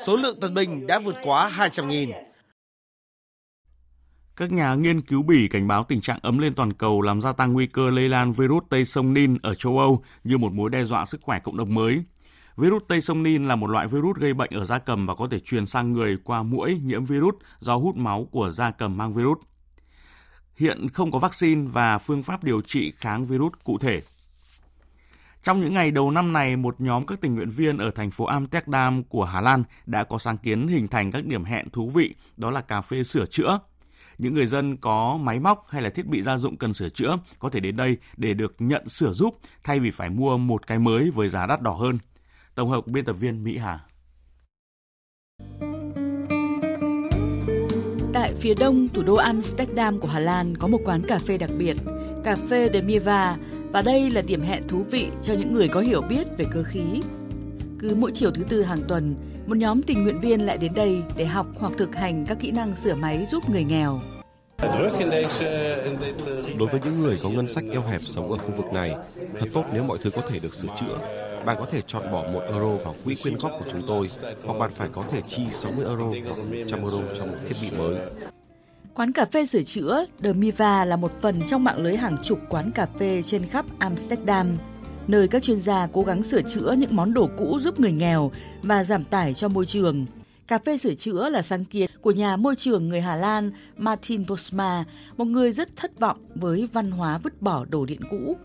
Số 0.06 0.16
lượng 0.16 0.40
tân 0.40 0.54
binh 0.54 0.86
đã 0.86 0.98
vượt 0.98 1.16
quá 1.24 1.52
200.000. 1.56 2.27
Các 4.38 4.52
nhà 4.52 4.74
nghiên 4.74 5.00
cứu 5.00 5.22
Bỉ 5.22 5.48
cảnh 5.48 5.68
báo 5.68 5.84
tình 5.84 6.00
trạng 6.00 6.18
ấm 6.22 6.38
lên 6.38 6.54
toàn 6.54 6.72
cầu 6.72 7.02
làm 7.02 7.20
gia 7.20 7.32
tăng 7.32 7.52
nguy 7.52 7.66
cơ 7.66 7.90
lây 7.90 8.08
lan 8.08 8.32
virus 8.32 8.64
Tây 8.68 8.84
Sông 8.84 9.14
Nin 9.14 9.36
ở 9.42 9.54
châu 9.54 9.78
Âu 9.78 10.02
như 10.24 10.38
một 10.38 10.52
mối 10.52 10.70
đe 10.70 10.84
dọa 10.84 11.06
sức 11.06 11.20
khỏe 11.22 11.38
cộng 11.38 11.56
đồng 11.56 11.74
mới. 11.74 12.04
Virus 12.56 12.82
Tây 12.88 13.00
Sông 13.00 13.22
Nin 13.22 13.48
là 13.48 13.56
một 13.56 13.66
loại 13.66 13.86
virus 13.86 14.16
gây 14.16 14.34
bệnh 14.34 14.50
ở 14.50 14.64
gia 14.64 14.78
cầm 14.78 15.06
và 15.06 15.14
có 15.14 15.28
thể 15.30 15.38
truyền 15.38 15.66
sang 15.66 15.92
người 15.92 16.18
qua 16.24 16.42
mũi 16.42 16.80
nhiễm 16.84 17.04
virus 17.04 17.34
do 17.60 17.76
hút 17.76 17.96
máu 17.96 18.28
của 18.30 18.50
gia 18.50 18.70
cầm 18.70 18.96
mang 18.96 19.12
virus. 19.12 19.38
Hiện 20.56 20.88
không 20.88 21.10
có 21.10 21.18
vaccine 21.18 21.68
và 21.72 21.98
phương 21.98 22.22
pháp 22.22 22.44
điều 22.44 22.60
trị 22.60 22.92
kháng 22.96 23.24
virus 23.24 23.52
cụ 23.64 23.78
thể. 23.78 24.02
Trong 25.42 25.60
những 25.60 25.74
ngày 25.74 25.90
đầu 25.90 26.10
năm 26.10 26.32
này, 26.32 26.56
một 26.56 26.80
nhóm 26.80 27.06
các 27.06 27.20
tình 27.20 27.34
nguyện 27.34 27.50
viên 27.50 27.78
ở 27.78 27.90
thành 27.90 28.10
phố 28.10 28.24
Amsterdam 28.24 29.02
của 29.02 29.24
Hà 29.24 29.40
Lan 29.40 29.62
đã 29.86 30.04
có 30.04 30.18
sáng 30.18 30.38
kiến 30.38 30.68
hình 30.68 30.88
thành 30.88 31.12
các 31.12 31.24
điểm 31.24 31.44
hẹn 31.44 31.70
thú 31.70 31.90
vị, 31.94 32.14
đó 32.36 32.50
là 32.50 32.60
cà 32.60 32.80
phê 32.80 33.04
sửa 33.04 33.26
chữa. 33.26 33.58
Những 34.18 34.34
người 34.34 34.46
dân 34.46 34.76
có 34.76 35.18
máy 35.22 35.40
móc 35.40 35.66
hay 35.68 35.82
là 35.82 35.90
thiết 35.90 36.06
bị 36.06 36.22
gia 36.22 36.38
dụng 36.38 36.56
cần 36.56 36.74
sửa 36.74 36.88
chữa 36.88 37.16
có 37.38 37.50
thể 37.50 37.60
đến 37.60 37.76
đây 37.76 37.96
để 38.16 38.34
được 38.34 38.54
nhận 38.58 38.88
sửa 38.88 39.12
giúp 39.12 39.34
thay 39.64 39.80
vì 39.80 39.90
phải 39.90 40.10
mua 40.10 40.38
một 40.38 40.66
cái 40.66 40.78
mới 40.78 41.10
với 41.10 41.28
giá 41.28 41.46
đắt 41.46 41.62
đỏ 41.62 41.72
hơn. 41.72 41.98
Tổng 42.54 42.70
hợp 42.70 42.86
biên 42.86 43.04
tập 43.04 43.12
viên 43.12 43.44
Mỹ 43.44 43.56
Hà. 43.56 43.80
Tại 48.12 48.32
phía 48.40 48.54
đông 48.54 48.88
thủ 48.88 49.02
đô 49.02 49.14
Amsterdam 49.14 50.00
của 50.00 50.08
Hà 50.08 50.18
Lan 50.18 50.56
có 50.56 50.68
một 50.68 50.80
quán 50.84 51.02
cà 51.08 51.18
phê 51.18 51.38
đặc 51.38 51.50
biệt, 51.58 51.76
cà 52.24 52.36
phê 52.36 52.70
de 52.72 52.80
Miva, 52.80 53.36
và 53.72 53.82
đây 53.82 54.10
là 54.10 54.20
điểm 54.20 54.40
hẹn 54.40 54.68
thú 54.68 54.84
vị 54.90 55.08
cho 55.22 55.34
những 55.34 55.54
người 55.54 55.68
có 55.68 55.80
hiểu 55.80 56.00
biết 56.08 56.26
về 56.38 56.44
cơ 56.52 56.62
khí. 56.62 57.00
Cứ 57.78 57.94
mỗi 57.94 58.12
chiều 58.14 58.30
thứ 58.30 58.44
tư 58.44 58.62
hàng 58.62 58.82
tuần, 58.88 59.14
một 59.48 59.56
nhóm 59.56 59.82
tình 59.82 60.02
nguyện 60.02 60.20
viên 60.20 60.46
lại 60.46 60.58
đến 60.58 60.74
đây 60.74 61.02
để 61.16 61.24
học 61.24 61.46
hoặc 61.58 61.72
thực 61.78 61.96
hành 61.96 62.24
các 62.28 62.38
kỹ 62.40 62.50
năng 62.50 62.76
sửa 62.76 62.94
máy 62.94 63.26
giúp 63.30 63.50
người 63.50 63.64
nghèo. 63.64 64.00
Đối 66.58 66.68
với 66.68 66.80
những 66.84 67.02
người 67.02 67.18
có 67.22 67.30
ngân 67.30 67.48
sách 67.48 67.64
eo 67.72 67.82
hẹp 67.82 68.00
sống 68.00 68.30
ở 68.32 68.38
khu 68.38 68.50
vực 68.56 68.72
này, 68.72 68.94
thật 69.40 69.46
tốt 69.52 69.64
nếu 69.72 69.82
mọi 69.82 69.98
thứ 70.02 70.10
có 70.10 70.22
thể 70.28 70.38
được 70.42 70.54
sửa 70.54 70.68
chữa. 70.80 70.98
Bạn 71.46 71.56
có 71.60 71.66
thể 71.70 71.80
chọn 71.86 72.02
bỏ 72.12 72.24
một 72.32 72.40
euro 72.40 72.68
vào 72.68 72.94
quỹ 73.04 73.14
quyên 73.22 73.36
góp 73.36 73.52
của 73.58 73.64
chúng 73.72 73.82
tôi, 73.86 74.06
hoặc 74.44 74.58
bạn 74.58 74.70
phải 74.74 74.88
có 74.92 75.04
thể 75.10 75.22
chi 75.28 75.42
60 75.52 75.86
euro 75.86 76.04
hoặc 76.04 76.38
100 76.38 76.80
euro 76.80 76.98
trong 77.18 77.30
một 77.30 77.38
thiết 77.48 77.56
bị 77.62 77.78
mới. 77.78 77.96
Quán 78.94 79.12
cà 79.12 79.24
phê 79.24 79.46
sửa 79.46 79.62
chữa 79.62 80.04
The 80.22 80.32
Miva 80.32 80.84
là 80.84 80.96
một 80.96 81.12
phần 81.20 81.40
trong 81.48 81.64
mạng 81.64 81.78
lưới 81.78 81.96
hàng 81.96 82.16
chục 82.24 82.38
quán 82.48 82.70
cà 82.70 82.86
phê 82.98 83.22
trên 83.26 83.46
khắp 83.46 83.64
Amsterdam, 83.78 84.56
nơi 85.08 85.28
các 85.28 85.42
chuyên 85.42 85.60
gia 85.60 85.86
cố 85.86 86.02
gắng 86.02 86.22
sửa 86.22 86.42
chữa 86.42 86.74
những 86.78 86.96
món 86.96 87.14
đồ 87.14 87.28
cũ 87.38 87.58
giúp 87.60 87.80
người 87.80 87.92
nghèo 87.92 88.30
và 88.62 88.84
giảm 88.84 89.04
tải 89.04 89.34
cho 89.34 89.48
môi 89.48 89.66
trường. 89.66 90.06
Cà 90.48 90.58
phê 90.58 90.78
sửa 90.78 90.94
chữa 90.94 91.28
là 91.28 91.42
sáng 91.42 91.64
kiến 91.64 91.90
của 92.00 92.10
nhà 92.10 92.36
môi 92.36 92.56
trường 92.56 92.88
người 92.88 93.00
Hà 93.00 93.16
Lan 93.16 93.50
Martin 93.76 94.24
Bosma, 94.28 94.84
một 95.16 95.24
người 95.24 95.52
rất 95.52 95.76
thất 95.76 96.00
vọng 96.00 96.18
với 96.34 96.68
văn 96.72 96.90
hóa 96.90 97.18
vứt 97.18 97.42
bỏ 97.42 97.64
đồ 97.64 97.84
điện 97.86 98.00
cũ. 98.10 98.36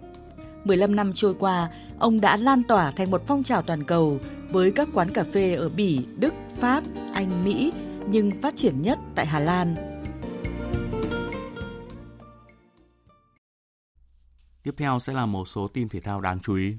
15 0.63 0.95
năm 0.95 1.11
trôi 1.15 1.33
qua, 1.33 1.69
ông 1.99 2.21
đã 2.21 2.37
lan 2.37 2.63
tỏa 2.63 2.91
thành 2.91 3.11
một 3.11 3.21
phong 3.27 3.43
trào 3.43 3.61
toàn 3.61 3.83
cầu 3.83 4.19
với 4.49 4.71
các 4.71 4.87
quán 4.93 5.09
cà 5.09 5.23
phê 5.23 5.53
ở 5.53 5.69
Bỉ, 5.69 5.99
Đức, 6.17 6.33
Pháp, 6.59 6.83
Anh, 7.13 7.43
Mỹ, 7.45 7.71
nhưng 8.07 8.31
phát 8.41 8.55
triển 8.57 8.81
nhất 8.81 8.99
tại 9.15 9.25
Hà 9.25 9.39
Lan. 9.39 9.92
Tiếp 14.63 14.73
theo 14.77 14.99
sẽ 14.99 15.13
là 15.13 15.25
một 15.25 15.47
số 15.47 15.67
tin 15.67 15.89
thể 15.89 15.99
thao 15.99 16.21
đáng 16.21 16.39
chú 16.39 16.55
ý. 16.55 16.75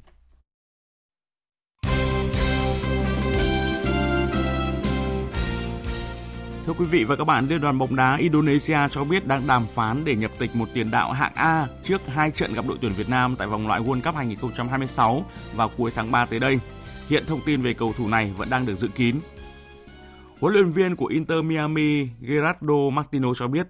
Thưa 6.67 6.73
quý 6.79 6.85
vị 6.85 7.05
và 7.05 7.17
các 7.17 7.25
bạn, 7.25 7.49
Liên 7.49 7.61
đoàn 7.61 7.79
bóng 7.79 7.97
đá 7.97 8.17
Indonesia 8.17 8.79
cho 8.91 9.05
biết 9.05 9.27
đang 9.27 9.47
đàm 9.47 9.67
phán 9.67 10.05
để 10.05 10.15
nhập 10.15 10.31
tịch 10.39 10.51
một 10.55 10.69
tiền 10.75 10.91
đạo 10.91 11.13
hạng 11.13 11.33
A 11.35 11.69
trước 11.83 12.07
hai 12.07 12.31
trận 12.31 12.55
gặp 12.55 12.65
đội 12.69 12.79
tuyển 12.81 12.93
Việt 12.93 13.09
Nam 13.09 13.37
tại 13.37 13.49
vòng 13.49 13.67
loại 13.67 13.81
World 13.81 14.03
Cup 14.03 14.15
2026 14.15 15.25
vào 15.55 15.71
cuối 15.77 15.91
tháng 15.95 16.11
3 16.11 16.27
tới 16.27 16.41
đây. 16.41 16.59
Hiện 17.09 17.25
thông 17.27 17.41
tin 17.47 17.63
về 17.63 17.75
cầu 17.75 17.93
thủ 17.93 18.09
này 18.09 18.33
vẫn 18.37 18.51
đang 18.51 18.67
được 18.67 18.75
giữ 18.75 18.89
kín. 18.89 19.17
Huấn 20.41 20.55
luyện 20.55 20.71
viên 20.71 20.97
của 20.97 21.07
Inter 21.07 21.45
Miami 21.45 22.09
Gerardo 22.21 22.91
Martino 22.93 23.35
cho 23.35 23.49
biết 23.49 23.67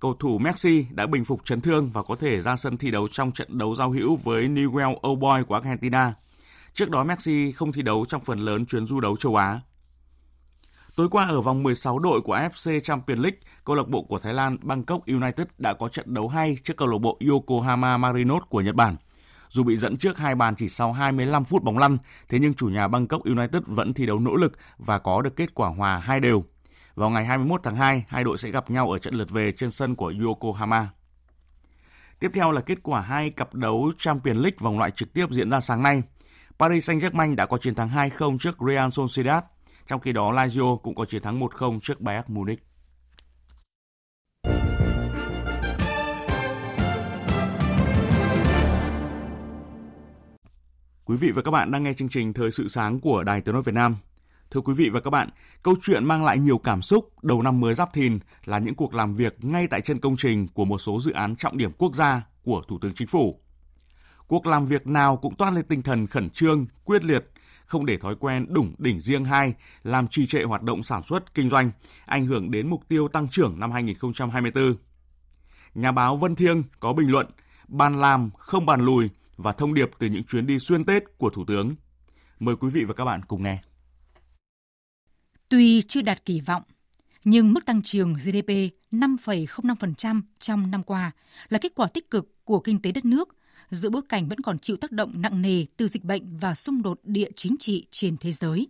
cầu 0.00 0.14
thủ 0.14 0.38
Messi 0.38 0.86
đã 0.90 1.06
bình 1.06 1.24
phục 1.24 1.44
chấn 1.44 1.60
thương 1.60 1.90
và 1.92 2.02
có 2.02 2.16
thể 2.16 2.40
ra 2.40 2.56
sân 2.56 2.76
thi 2.76 2.90
đấu 2.90 3.08
trong 3.08 3.32
trận 3.32 3.58
đấu 3.58 3.74
giao 3.74 3.90
hữu 3.90 4.16
với 4.16 4.48
Newell 4.48 5.08
Old 5.08 5.20
Boy 5.20 5.44
của 5.48 5.54
Argentina. 5.54 6.14
Trước 6.74 6.90
đó 6.90 7.04
Messi 7.04 7.52
không 7.52 7.72
thi 7.72 7.82
đấu 7.82 8.04
trong 8.08 8.24
phần 8.24 8.38
lớn 8.38 8.66
chuyến 8.66 8.86
du 8.86 9.00
đấu 9.00 9.16
châu 9.16 9.36
Á. 9.36 9.60
Tối 10.96 11.08
qua 11.10 11.26
ở 11.26 11.40
vòng 11.40 11.62
16 11.62 11.98
đội 11.98 12.20
của 12.20 12.36
AFC 12.36 12.80
Champions 12.80 13.20
League, 13.20 13.38
câu 13.64 13.76
lạc 13.76 13.88
bộ 13.88 14.02
của 14.02 14.18
Thái 14.18 14.34
Lan 14.34 14.56
Bangkok 14.62 15.06
United 15.06 15.46
đã 15.58 15.74
có 15.74 15.88
trận 15.88 16.14
đấu 16.14 16.28
hay 16.28 16.58
trước 16.62 16.76
câu 16.76 16.88
lạc 16.88 16.98
bộ 16.98 17.18
Yokohama 17.28 17.96
Marinos 17.96 18.42
của 18.48 18.60
Nhật 18.60 18.74
Bản. 18.74 18.96
Dù 19.48 19.64
bị 19.64 19.76
dẫn 19.76 19.96
trước 19.96 20.18
hai 20.18 20.34
bàn 20.34 20.54
chỉ 20.56 20.68
sau 20.68 20.92
25 20.92 21.44
phút 21.44 21.62
bóng 21.62 21.78
lăn, 21.78 21.98
thế 22.28 22.38
nhưng 22.38 22.54
chủ 22.54 22.68
nhà 22.68 22.88
Bangkok 22.88 23.24
United 23.24 23.62
vẫn 23.66 23.94
thi 23.94 24.06
đấu 24.06 24.20
nỗ 24.20 24.36
lực 24.36 24.52
và 24.78 24.98
có 24.98 25.22
được 25.22 25.36
kết 25.36 25.54
quả 25.54 25.68
hòa 25.68 25.98
hai 25.98 26.20
đều. 26.20 26.44
Vào 26.98 27.10
ngày 27.10 27.24
21 27.24 27.60
tháng 27.62 27.76
2, 27.76 28.04
hai 28.08 28.24
đội 28.24 28.38
sẽ 28.38 28.50
gặp 28.50 28.70
nhau 28.70 28.90
ở 28.90 28.98
trận 28.98 29.14
lượt 29.14 29.30
về 29.30 29.52
trên 29.52 29.70
sân 29.70 29.96
của 29.96 30.12
Yokohama. 30.24 30.88
Tiếp 32.20 32.30
theo 32.34 32.52
là 32.52 32.60
kết 32.60 32.78
quả 32.82 33.00
hai 33.00 33.30
cặp 33.30 33.54
đấu 33.54 33.92
Champions 33.98 34.38
League 34.38 34.56
vòng 34.58 34.78
loại 34.78 34.90
trực 34.90 35.12
tiếp 35.12 35.26
diễn 35.30 35.50
ra 35.50 35.60
sáng 35.60 35.82
nay. 35.82 36.02
Paris 36.58 36.90
Saint-Germain 36.90 37.34
đã 37.34 37.46
có 37.46 37.58
chiến 37.58 37.74
thắng 37.74 37.88
2-0 37.88 38.38
trước 38.38 38.56
Real 38.68 38.90
Sociedad, 38.90 39.44
trong 39.86 40.00
khi 40.00 40.12
đó 40.12 40.32
Lazio 40.32 40.76
cũng 40.76 40.94
có 40.94 41.04
chiến 41.04 41.22
thắng 41.22 41.40
1-0 41.40 41.80
trước 41.80 42.00
Bayern 42.00 42.34
Munich. 42.34 42.64
Quý 51.04 51.16
vị 51.16 51.30
và 51.30 51.42
các 51.42 51.50
bạn 51.50 51.70
đang 51.70 51.82
nghe 51.82 51.92
chương 51.94 52.08
trình 52.08 52.32
Thời 52.32 52.50
sự 52.50 52.68
sáng 52.68 53.00
của 53.00 53.24
Đài 53.24 53.40
Tiếng 53.40 53.52
nói 53.52 53.62
Việt 53.62 53.74
Nam. 53.74 53.96
Thưa 54.50 54.60
quý 54.60 54.72
vị 54.76 54.88
và 54.88 55.00
các 55.00 55.10
bạn, 55.10 55.28
câu 55.62 55.74
chuyện 55.82 56.04
mang 56.04 56.24
lại 56.24 56.38
nhiều 56.38 56.58
cảm 56.58 56.82
xúc 56.82 57.24
đầu 57.24 57.42
năm 57.42 57.60
mới 57.60 57.74
Giáp 57.74 57.92
Thìn 57.92 58.18
là 58.44 58.58
những 58.58 58.74
cuộc 58.74 58.94
làm 58.94 59.14
việc 59.14 59.44
ngay 59.44 59.66
tại 59.66 59.80
chân 59.80 59.98
công 59.98 60.16
trình 60.16 60.48
của 60.48 60.64
một 60.64 60.78
số 60.78 61.00
dự 61.00 61.12
án 61.12 61.36
trọng 61.36 61.56
điểm 61.56 61.72
quốc 61.72 61.94
gia 61.94 62.22
của 62.42 62.62
Thủ 62.68 62.78
tướng 62.80 62.94
Chính 62.94 63.08
phủ. 63.08 63.40
Cuộc 64.26 64.46
làm 64.46 64.66
việc 64.66 64.86
nào 64.86 65.16
cũng 65.16 65.34
toát 65.34 65.52
lên 65.52 65.64
tinh 65.68 65.82
thần 65.82 66.06
khẩn 66.06 66.30
trương, 66.30 66.66
quyết 66.84 67.04
liệt, 67.04 67.30
không 67.64 67.86
để 67.86 67.96
thói 67.96 68.14
quen 68.20 68.46
đủng 68.48 68.74
đỉnh 68.78 69.00
riêng 69.00 69.24
hai 69.24 69.54
làm 69.82 70.08
trì 70.08 70.26
trệ 70.26 70.42
hoạt 70.42 70.62
động 70.62 70.82
sản 70.82 71.02
xuất, 71.02 71.34
kinh 71.34 71.48
doanh, 71.48 71.70
ảnh 72.06 72.26
hưởng 72.26 72.50
đến 72.50 72.70
mục 72.70 72.88
tiêu 72.88 73.08
tăng 73.08 73.28
trưởng 73.28 73.60
năm 73.60 73.72
2024. 73.72 74.76
Nhà 75.74 75.92
báo 75.92 76.16
Vân 76.16 76.34
Thiêng 76.34 76.62
có 76.80 76.92
bình 76.92 77.10
luận, 77.10 77.26
bàn 77.68 78.00
làm 78.00 78.30
không 78.38 78.66
bàn 78.66 78.80
lùi 78.80 79.08
và 79.36 79.52
thông 79.52 79.74
điệp 79.74 79.90
từ 79.98 80.06
những 80.06 80.24
chuyến 80.24 80.46
đi 80.46 80.58
xuyên 80.58 80.84
Tết 80.84 81.02
của 81.18 81.30
Thủ 81.30 81.44
tướng. 81.44 81.74
Mời 82.40 82.56
quý 82.56 82.68
vị 82.68 82.84
và 82.84 82.94
các 82.94 83.04
bạn 83.04 83.20
cùng 83.28 83.42
nghe. 83.42 83.62
Tuy 85.48 85.82
chưa 85.82 86.02
đạt 86.02 86.24
kỳ 86.24 86.40
vọng, 86.40 86.62
nhưng 87.24 87.52
mức 87.52 87.66
tăng 87.66 87.82
trưởng 87.82 88.14
GDP 88.14 88.50
5,05% 88.92 90.20
trong 90.38 90.70
năm 90.70 90.82
qua 90.82 91.10
là 91.48 91.58
kết 91.58 91.72
quả 91.74 91.86
tích 91.86 92.10
cực 92.10 92.44
của 92.44 92.60
kinh 92.60 92.82
tế 92.82 92.92
đất 92.92 93.04
nước 93.04 93.28
giữa 93.70 93.90
bối 93.90 94.02
cảnh 94.08 94.28
vẫn 94.28 94.40
còn 94.40 94.58
chịu 94.58 94.76
tác 94.76 94.92
động 94.92 95.12
nặng 95.22 95.42
nề 95.42 95.64
từ 95.76 95.88
dịch 95.88 96.04
bệnh 96.04 96.36
và 96.38 96.54
xung 96.54 96.82
đột 96.82 97.00
địa 97.04 97.28
chính 97.36 97.56
trị 97.58 97.86
trên 97.90 98.16
thế 98.16 98.32
giới. 98.32 98.68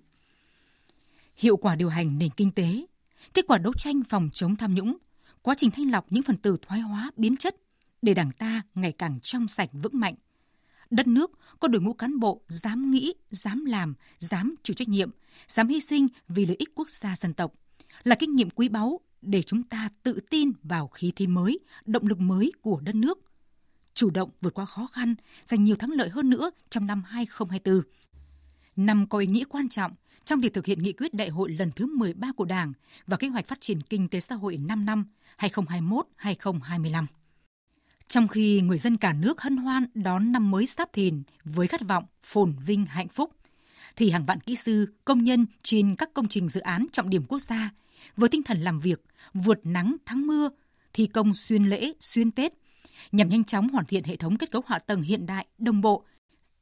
Hiệu 1.37 1.57
quả 1.57 1.77
điều 1.77 1.89
hành 1.89 2.19
nền 2.19 2.31
kinh 2.31 2.51
tế, 2.51 2.87
kết 3.35 3.45
quả 3.47 3.59
đấu 3.59 3.73
tranh 3.73 4.03
phòng 4.09 4.29
chống 4.33 4.57
tham 4.57 4.75
nhũng, 4.75 4.97
quá 5.43 5.55
trình 5.59 5.71
thanh 5.71 5.91
lọc 5.91 6.13
những 6.13 6.23
phần 6.23 6.37
tử 6.37 6.57
thoái 6.63 6.81
hóa 6.81 7.11
biến 7.17 7.37
chất 7.37 7.57
để 8.03 8.15
đảng 8.15 8.33
ta 8.33 8.63
ngày 8.75 8.93
càng 8.93 9.21
trong 9.23 9.49
sạch 9.49 9.71
vững 9.73 10.01
mạnh. 10.01 10.15
Đất 10.91 11.07
nước 11.07 11.31
có 11.61 11.69
đội 11.69 11.83
ngũ 11.83 11.93
cán 11.93 12.21
bộ 12.21 12.43
dám 12.49 12.91
nghĩ, 12.91 13.15
dám 13.31 13.65
làm, 13.65 13.95
dám 14.19 14.55
chịu 14.63 14.75
trách 14.75 14.89
nhiệm, 14.89 15.11
dám 15.49 15.69
hy 15.69 15.81
sinh 15.81 16.09
vì 16.29 16.47
lợi 16.47 16.57
ích 16.59 16.75
quốc 16.75 16.91
gia 16.91 17.17
dân 17.17 17.35
tộc 17.35 17.53
là 18.05 18.15
kinh 18.15 18.37
nghiệm 18.37 18.51
quý 18.51 18.69
báu 18.69 19.01
để 19.23 19.43
chúng 19.43 19.63
ta 19.63 19.89
tự 20.03 20.21
tin 20.31 20.53
vào 20.63 20.89
khí 20.89 21.13
thế 21.17 21.27
mới, 21.27 21.59
động 21.85 22.07
lực 22.07 22.21
mới 22.21 22.53
của 22.63 22.81
đất 22.81 22.95
nước 22.95 23.19
chủ 23.99 24.11
động 24.11 24.31
vượt 24.41 24.55
qua 24.55 24.65
khó 24.65 24.89
khăn, 24.93 25.15
giành 25.45 25.65
nhiều 25.65 25.77
thắng 25.77 25.91
lợi 25.91 26.09
hơn 26.09 26.31
nữa 26.31 26.51
trong 26.71 26.87
năm 26.87 27.03
2024. 27.07 27.83
Năm 28.77 29.07
có 29.09 29.19
ý 29.19 29.27
nghĩa 29.27 29.45
quan 29.45 29.69
trọng 29.69 29.93
trong 30.25 30.41
việc 30.41 30.55
thực 30.55 30.67
hiện 30.67 30.83
nghị 30.83 30.93
quyết 30.93 31.15
đại 31.15 31.29
hội 31.29 31.51
lần 31.51 31.71
thứ 31.77 31.87
13 31.87 32.33
của 32.33 32.45
Đảng 32.45 32.73
và 33.07 33.17
kế 33.17 33.29
hoạch 33.29 33.47
phát 33.47 33.61
triển 33.61 33.81
kinh 33.81 34.09
tế 34.09 34.21
xã 34.21 34.35
hội 34.35 34.57
5 34.57 34.85
năm 34.85 35.05
2021-2025. 35.39 37.07
Trong 38.09 38.29
khi 38.29 38.61
người 38.61 38.79
dân 38.79 38.97
cả 38.97 39.13
nước 39.13 39.41
hân 39.41 39.57
hoan 39.57 39.85
đón 39.95 40.33
năm 40.33 40.51
mới 40.51 40.67
Giáp 40.67 40.93
Thìn 40.93 41.23
với 41.45 41.67
khát 41.67 41.81
vọng 41.89 42.05
phồn 42.23 42.55
vinh 42.67 42.87
hạnh 42.87 43.09
phúc, 43.09 43.31
thì 43.99 44.11
hàng 44.11 44.27
vạn 44.27 44.41
kỹ 44.41 44.57
sư, 44.57 44.95
công 45.05 45.25
nhân 45.25 45.47
trên 45.63 45.97
các 45.97 46.15
công 46.15 46.29
trình 46.29 46.49
dự 46.49 46.61
án 46.61 46.87
trọng 46.93 47.11
điểm 47.11 47.23
quốc 47.29 47.39
gia 47.39 47.71
với 48.17 48.29
tinh 48.29 48.43
thần 48.43 48.61
làm 48.61 48.81
việc, 48.81 49.05
vượt 49.35 49.61
nắng 49.65 49.97
thắng 50.07 50.27
mưa, 50.27 50.49
thi 50.93 51.07
công 51.07 51.35
xuyên 51.35 51.65
lễ, 51.65 51.93
xuyên 52.01 52.31
Tết– 52.31 52.53
nhằm 53.13 53.29
nhanh 53.29 53.45
chóng 53.45 53.69
hoàn 53.69 53.85
thiện 53.85 54.05
hệ 54.05 54.17
thống 54.17 54.37
kết 54.37 54.51
cấu 54.51 54.63
hạ 54.67 54.79
tầng 54.79 55.03
hiện 55.03 55.27
đại, 55.27 55.47
đồng 55.59 55.81
bộ, 55.81 56.05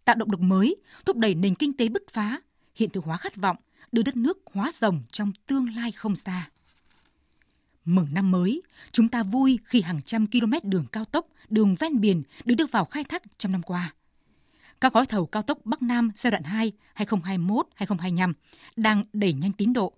tạo 0.05 0.17
động 0.17 0.31
lực 0.31 0.41
mới, 0.41 0.77
thúc 1.05 1.17
đẩy 1.17 1.35
nền 1.35 1.55
kinh 1.55 1.77
tế 1.77 1.89
bứt 1.89 2.03
phá, 2.11 2.41
hiện 2.75 2.91
thực 2.91 3.05
hóa 3.05 3.17
khát 3.17 3.37
vọng, 3.37 3.57
đưa 3.93 4.03
đất 4.03 4.17
nước 4.17 4.39
hóa 4.53 4.73
rồng 4.73 5.03
trong 5.13 5.33
tương 5.47 5.75
lai 5.75 5.93
không 5.93 6.17
xa. 6.17 6.51
Mừng 7.85 8.09
năm 8.13 8.31
mới, 8.31 8.63
chúng 8.93 9.09
ta 9.09 9.23
vui 9.23 9.59
khi 9.65 9.81
hàng 9.81 10.01
trăm 10.07 10.27
km 10.27 10.71
đường 10.71 10.87
cao 10.93 11.05
tốc, 11.05 11.27
đường 11.49 11.75
ven 11.79 12.01
biển 12.01 12.23
được 12.45 12.55
đưa 12.55 12.67
vào 12.67 12.85
khai 12.85 13.05
thác 13.05 13.23
trong 13.39 13.53
năm 13.53 13.63
qua. 13.63 13.95
Các 14.81 14.93
gói 14.93 15.07
thầu 15.07 15.27
cao 15.27 15.43
tốc 15.43 15.59
Bắc 15.65 15.83
Nam 15.83 16.11
giai 16.15 16.31
đoạn 16.31 16.43
2 16.43 16.73
2021-2025 16.97 18.33
đang 18.77 19.05
đẩy 19.13 19.33
nhanh 19.33 19.53
tiến 19.53 19.73
độ. 19.73 19.93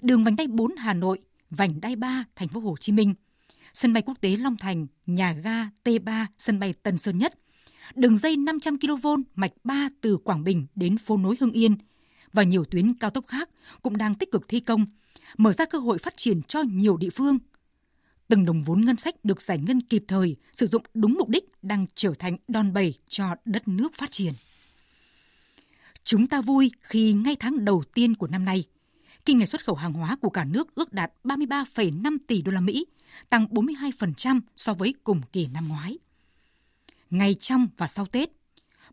Đường 0.00 0.24
vành 0.24 0.36
đai 0.36 0.46
4 0.46 0.76
Hà 0.76 0.94
Nội, 0.94 1.18
vành 1.50 1.80
đai 1.80 1.96
3 1.96 2.24
thành 2.36 2.48
phố 2.48 2.60
Hồ 2.60 2.76
Chí 2.80 2.92
Minh– 2.92 3.14
sân 3.74 3.92
bay 3.92 4.02
quốc 4.02 4.20
tế 4.20 4.36
Long 4.36 4.56
Thành, 4.56 4.86
nhà 5.06 5.32
ga 5.32 5.68
T3, 5.84 6.26
sân 6.38 6.60
bay 6.60 6.72
Tân 6.72 6.98
Sơn 6.98 7.18
Nhất, 7.18 7.34
đường 7.94 8.16
dây 8.16 8.36
500 8.36 8.78
kV 8.78 9.06
mạch 9.34 9.52
3 9.64 9.88
từ 10.00 10.16
Quảng 10.16 10.44
Bình 10.44 10.66
đến 10.74 10.98
phố 10.98 11.16
nối 11.16 11.36
Hưng 11.40 11.52
Yên 11.52 11.76
và 12.32 12.42
nhiều 12.42 12.64
tuyến 12.64 12.94
cao 12.94 13.10
tốc 13.10 13.26
khác 13.26 13.48
cũng 13.82 13.96
đang 13.96 14.14
tích 14.14 14.32
cực 14.32 14.48
thi 14.48 14.60
công, 14.60 14.86
mở 15.36 15.52
ra 15.52 15.64
cơ 15.64 15.78
hội 15.78 15.98
phát 15.98 16.16
triển 16.16 16.42
cho 16.42 16.62
nhiều 16.62 16.96
địa 16.96 17.10
phương. 17.14 17.38
Từng 18.30 18.44
đồng 18.44 18.62
vốn 18.62 18.84
ngân 18.84 18.96
sách 18.96 19.24
được 19.24 19.40
giải 19.40 19.58
ngân 19.58 19.80
kịp 19.80 20.04
thời, 20.08 20.36
sử 20.52 20.66
dụng 20.66 20.82
đúng 20.94 21.14
mục 21.18 21.28
đích 21.28 21.44
đang 21.62 21.86
trở 21.94 22.12
thành 22.18 22.36
đòn 22.48 22.72
bẩy 22.72 22.94
cho 23.08 23.34
đất 23.44 23.68
nước 23.68 23.94
phát 23.94 24.12
triển. 24.12 24.32
Chúng 26.04 26.26
ta 26.26 26.40
vui 26.40 26.70
khi 26.80 27.12
ngay 27.12 27.36
tháng 27.40 27.64
đầu 27.64 27.82
tiên 27.94 28.14
của 28.14 28.26
năm 28.26 28.44
nay, 28.44 28.64
kinh 29.24 29.38
ngạch 29.38 29.48
xuất 29.48 29.64
khẩu 29.64 29.76
hàng 29.76 29.92
hóa 29.92 30.16
của 30.20 30.30
cả 30.30 30.44
nước 30.44 30.74
ước 30.74 30.92
đạt 30.92 31.12
33,5 31.24 32.16
tỷ 32.26 32.42
đô 32.42 32.52
la 32.52 32.60
Mỹ, 32.60 32.86
tăng 33.30 33.46
42% 33.46 34.40
so 34.56 34.74
với 34.74 34.94
cùng 35.04 35.20
kỳ 35.32 35.46
năm 35.46 35.68
ngoái. 35.68 35.98
Ngày 37.10 37.34
trong 37.34 37.68
và 37.76 37.86
sau 37.86 38.06
Tết, 38.06 38.30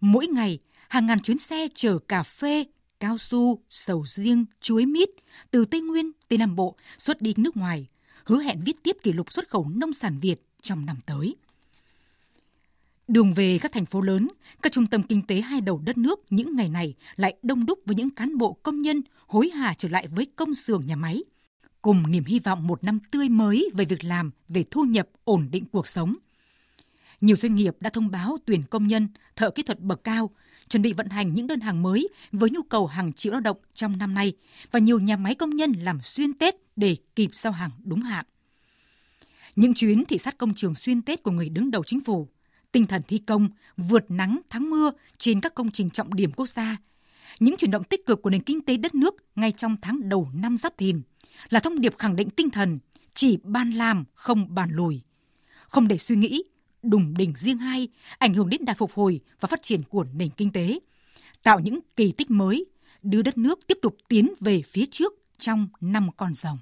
mỗi 0.02 0.28
ngày 0.28 0.60
hàng 0.90 1.06
ngàn 1.06 1.20
chuyến 1.20 1.38
xe 1.38 1.68
chở 1.74 1.98
cà 2.08 2.24
phê, 2.24 2.66
cao 3.00 3.18
su, 3.18 3.64
sầu 3.70 4.06
riêng, 4.06 4.46
chuối 4.62 4.86
mít 4.86 5.10
từ 5.52 5.66
Tây 5.66 5.82
Nguyên, 5.82 6.12
Tây 6.28 6.38
Nam 6.38 6.56
Bộ 6.56 6.76
xuất 6.98 7.22
đi 7.22 7.34
nước 7.38 7.58
ngoài, 7.58 7.88
hứa 8.28 8.42
hẹn 8.42 8.62
viết 8.66 8.84
tiếp 8.84 8.98
kỷ 9.04 9.14
lục 9.14 9.34
xuất 9.34 9.50
khẩu 9.50 9.70
nông 9.70 9.94
sản 9.94 10.20
Việt 10.20 10.36
trong 10.62 10.86
năm 10.86 10.98
tới. 11.06 11.36
Đường 13.08 13.34
về 13.34 13.60
các 13.62 13.72
thành 13.72 13.86
phố 13.86 14.02
lớn, 14.02 14.28
các 14.62 14.72
trung 14.72 14.88
tâm 14.88 15.04
kinh 15.04 15.22
tế 15.22 15.42
hai 15.42 15.62
đầu 15.62 15.82
đất 15.86 15.98
nước 15.98 16.20
những 16.30 16.56
ngày 16.56 16.70
này 16.70 16.94
lại 17.16 17.38
đông 17.44 17.66
đúc 17.66 17.80
với 17.86 17.96
những 17.96 18.10
cán 18.10 18.38
bộ 18.38 18.54
công 18.54 18.82
nhân 18.82 19.02
hối 19.28 19.50
hả 19.50 19.74
trở 19.78 19.90
lại 19.90 20.08
với 20.08 20.28
công 20.36 20.54
xưởng 20.54 20.86
nhà 20.86 20.96
máy– 20.96 21.24
cùng 21.88 22.12
niềm 22.12 22.24
hy 22.26 22.40
vọng 22.40 22.68
một 22.68 22.84
năm 22.84 23.00
tươi 23.12 23.30
mới 23.30 23.70
về 23.74 23.86
việc 23.86 24.04
làm, 24.04 24.32
về 24.50 24.64
thu 24.72 24.84
nhập, 24.84 25.08
ổn 25.24 25.48
định 25.52 25.66
cuộc 25.72 25.88
sống. 25.88 26.16
Nhiều 27.22 27.36
doanh 27.36 27.56
nghiệp 27.56 27.76
đã 27.80 27.90
thông 27.90 28.12
báo 28.12 28.38
tuyển 28.46 28.64
công 28.70 28.88
nhân, 28.88 29.08
thợ 29.36 29.52
kỹ 29.52 29.64
thuật 29.64 29.80
bậc 29.80 30.04
cao, 30.04 30.30
chuẩn 30.70 30.82
bị 30.82 30.94
vận 30.94 31.10
hành 31.10 31.34
những 31.34 31.48
đơn 31.48 31.60
hàng 31.60 31.84
mới 31.84 32.08
với 32.32 32.50
nhu 32.50 32.64
cầu 32.64 32.86
hàng 32.86 33.14
triệu 33.14 33.34
lao 33.34 33.42
động 33.42 33.58
trong 33.74 33.98
năm 33.98 34.14
nay 34.14 34.34
và 34.72 34.80
nhiều 34.80 35.00
nhà 35.00 35.18
máy 35.18 35.36
công 35.36 35.50
nhân 35.50 35.72
làm 35.72 36.02
xuyên 36.02 36.34
Tết 36.34 36.56
để 36.78 36.96
kịp 37.16 37.30
giao 37.34 37.54
hàng 37.54 37.72
đúng 37.84 38.02
hạn. 38.02 38.26
Những 39.56 39.74
chuyến 39.74 40.06
thị 40.06 40.18
sát 40.18 40.38
công 40.38 40.54
trường 40.54 40.76
xuyên 40.76 41.02
Tết 41.02 41.24
của 41.24 41.32
người 41.32 41.50
đứng 41.50 41.72
đầu 41.72 41.84
chính 41.84 42.02
phủ, 42.02 42.28
tinh 42.72 42.86
thần 42.86 43.02
thi 43.08 43.18
công, 43.18 43.50
vượt 43.78 44.12
nắng 44.12 44.40
thắng 44.50 44.70
mưa 44.70 44.92
trên 45.18 45.42
các 45.42 45.54
công 45.54 45.72
trình 45.72 45.90
trọng 45.90 46.14
điểm 46.14 46.32
quốc 46.32 46.50
gia, 46.50 46.78
những 47.40 47.58
chuyển 47.58 47.72
động 47.72 47.84
tích 47.84 48.06
cực 48.06 48.22
của 48.22 48.30
nền 48.30 48.42
kinh 48.42 48.62
tế 48.62 48.78
đất 48.78 48.96
nước 48.96 49.16
ngay 49.36 49.52
trong 49.52 49.76
tháng 49.82 50.10
đầu 50.10 50.30
năm 50.34 50.58
Giáp 50.58 50.78
Thìn– 50.78 51.02
là 51.50 51.60
thông 51.60 51.82
điệp 51.82 51.98
khẳng 51.98 52.16
định 52.16 52.30
tinh 52.30 52.50
thần 52.50 52.80
chỉ 53.14 53.38
ban 53.44 53.72
làm 53.72 54.04
không 54.14 54.56
bàn 54.56 54.70
lùi. 54.72 55.02
Không 55.68 55.88
để 55.88 55.98
suy 55.98 56.16
nghĩ, 56.16 56.44
đùng 56.84 57.14
đỉnh 57.18 57.34
riêng 57.36 57.58
hai, 57.58 57.88
ảnh 58.18 58.34
hưởng 58.34 58.50
đến 58.50 58.66
đà 58.66 58.74
phục 58.74 58.94
hồi 58.94 59.20
và 59.40 59.48
phát 59.48 59.62
triển 59.62 59.84
của 59.84 60.06
nền 60.14 60.30
kinh 60.30 60.52
tế. 60.52 60.80
Tạo 61.44 61.60
những 61.60 61.80
kỳ 61.96 62.12
tích 62.12 62.32
mới, 62.32 62.66
đưa 63.04 63.22
đất 63.22 63.38
nước 63.38 63.60
tiếp 63.68 63.78
tục 63.82 63.98
tiến 64.10 64.34
về 64.40 64.62
phía 64.62 64.86
trước 64.92 65.14
trong 65.38 65.68
năm 65.82 66.10
con 66.18 66.34
rồng. 66.34 66.58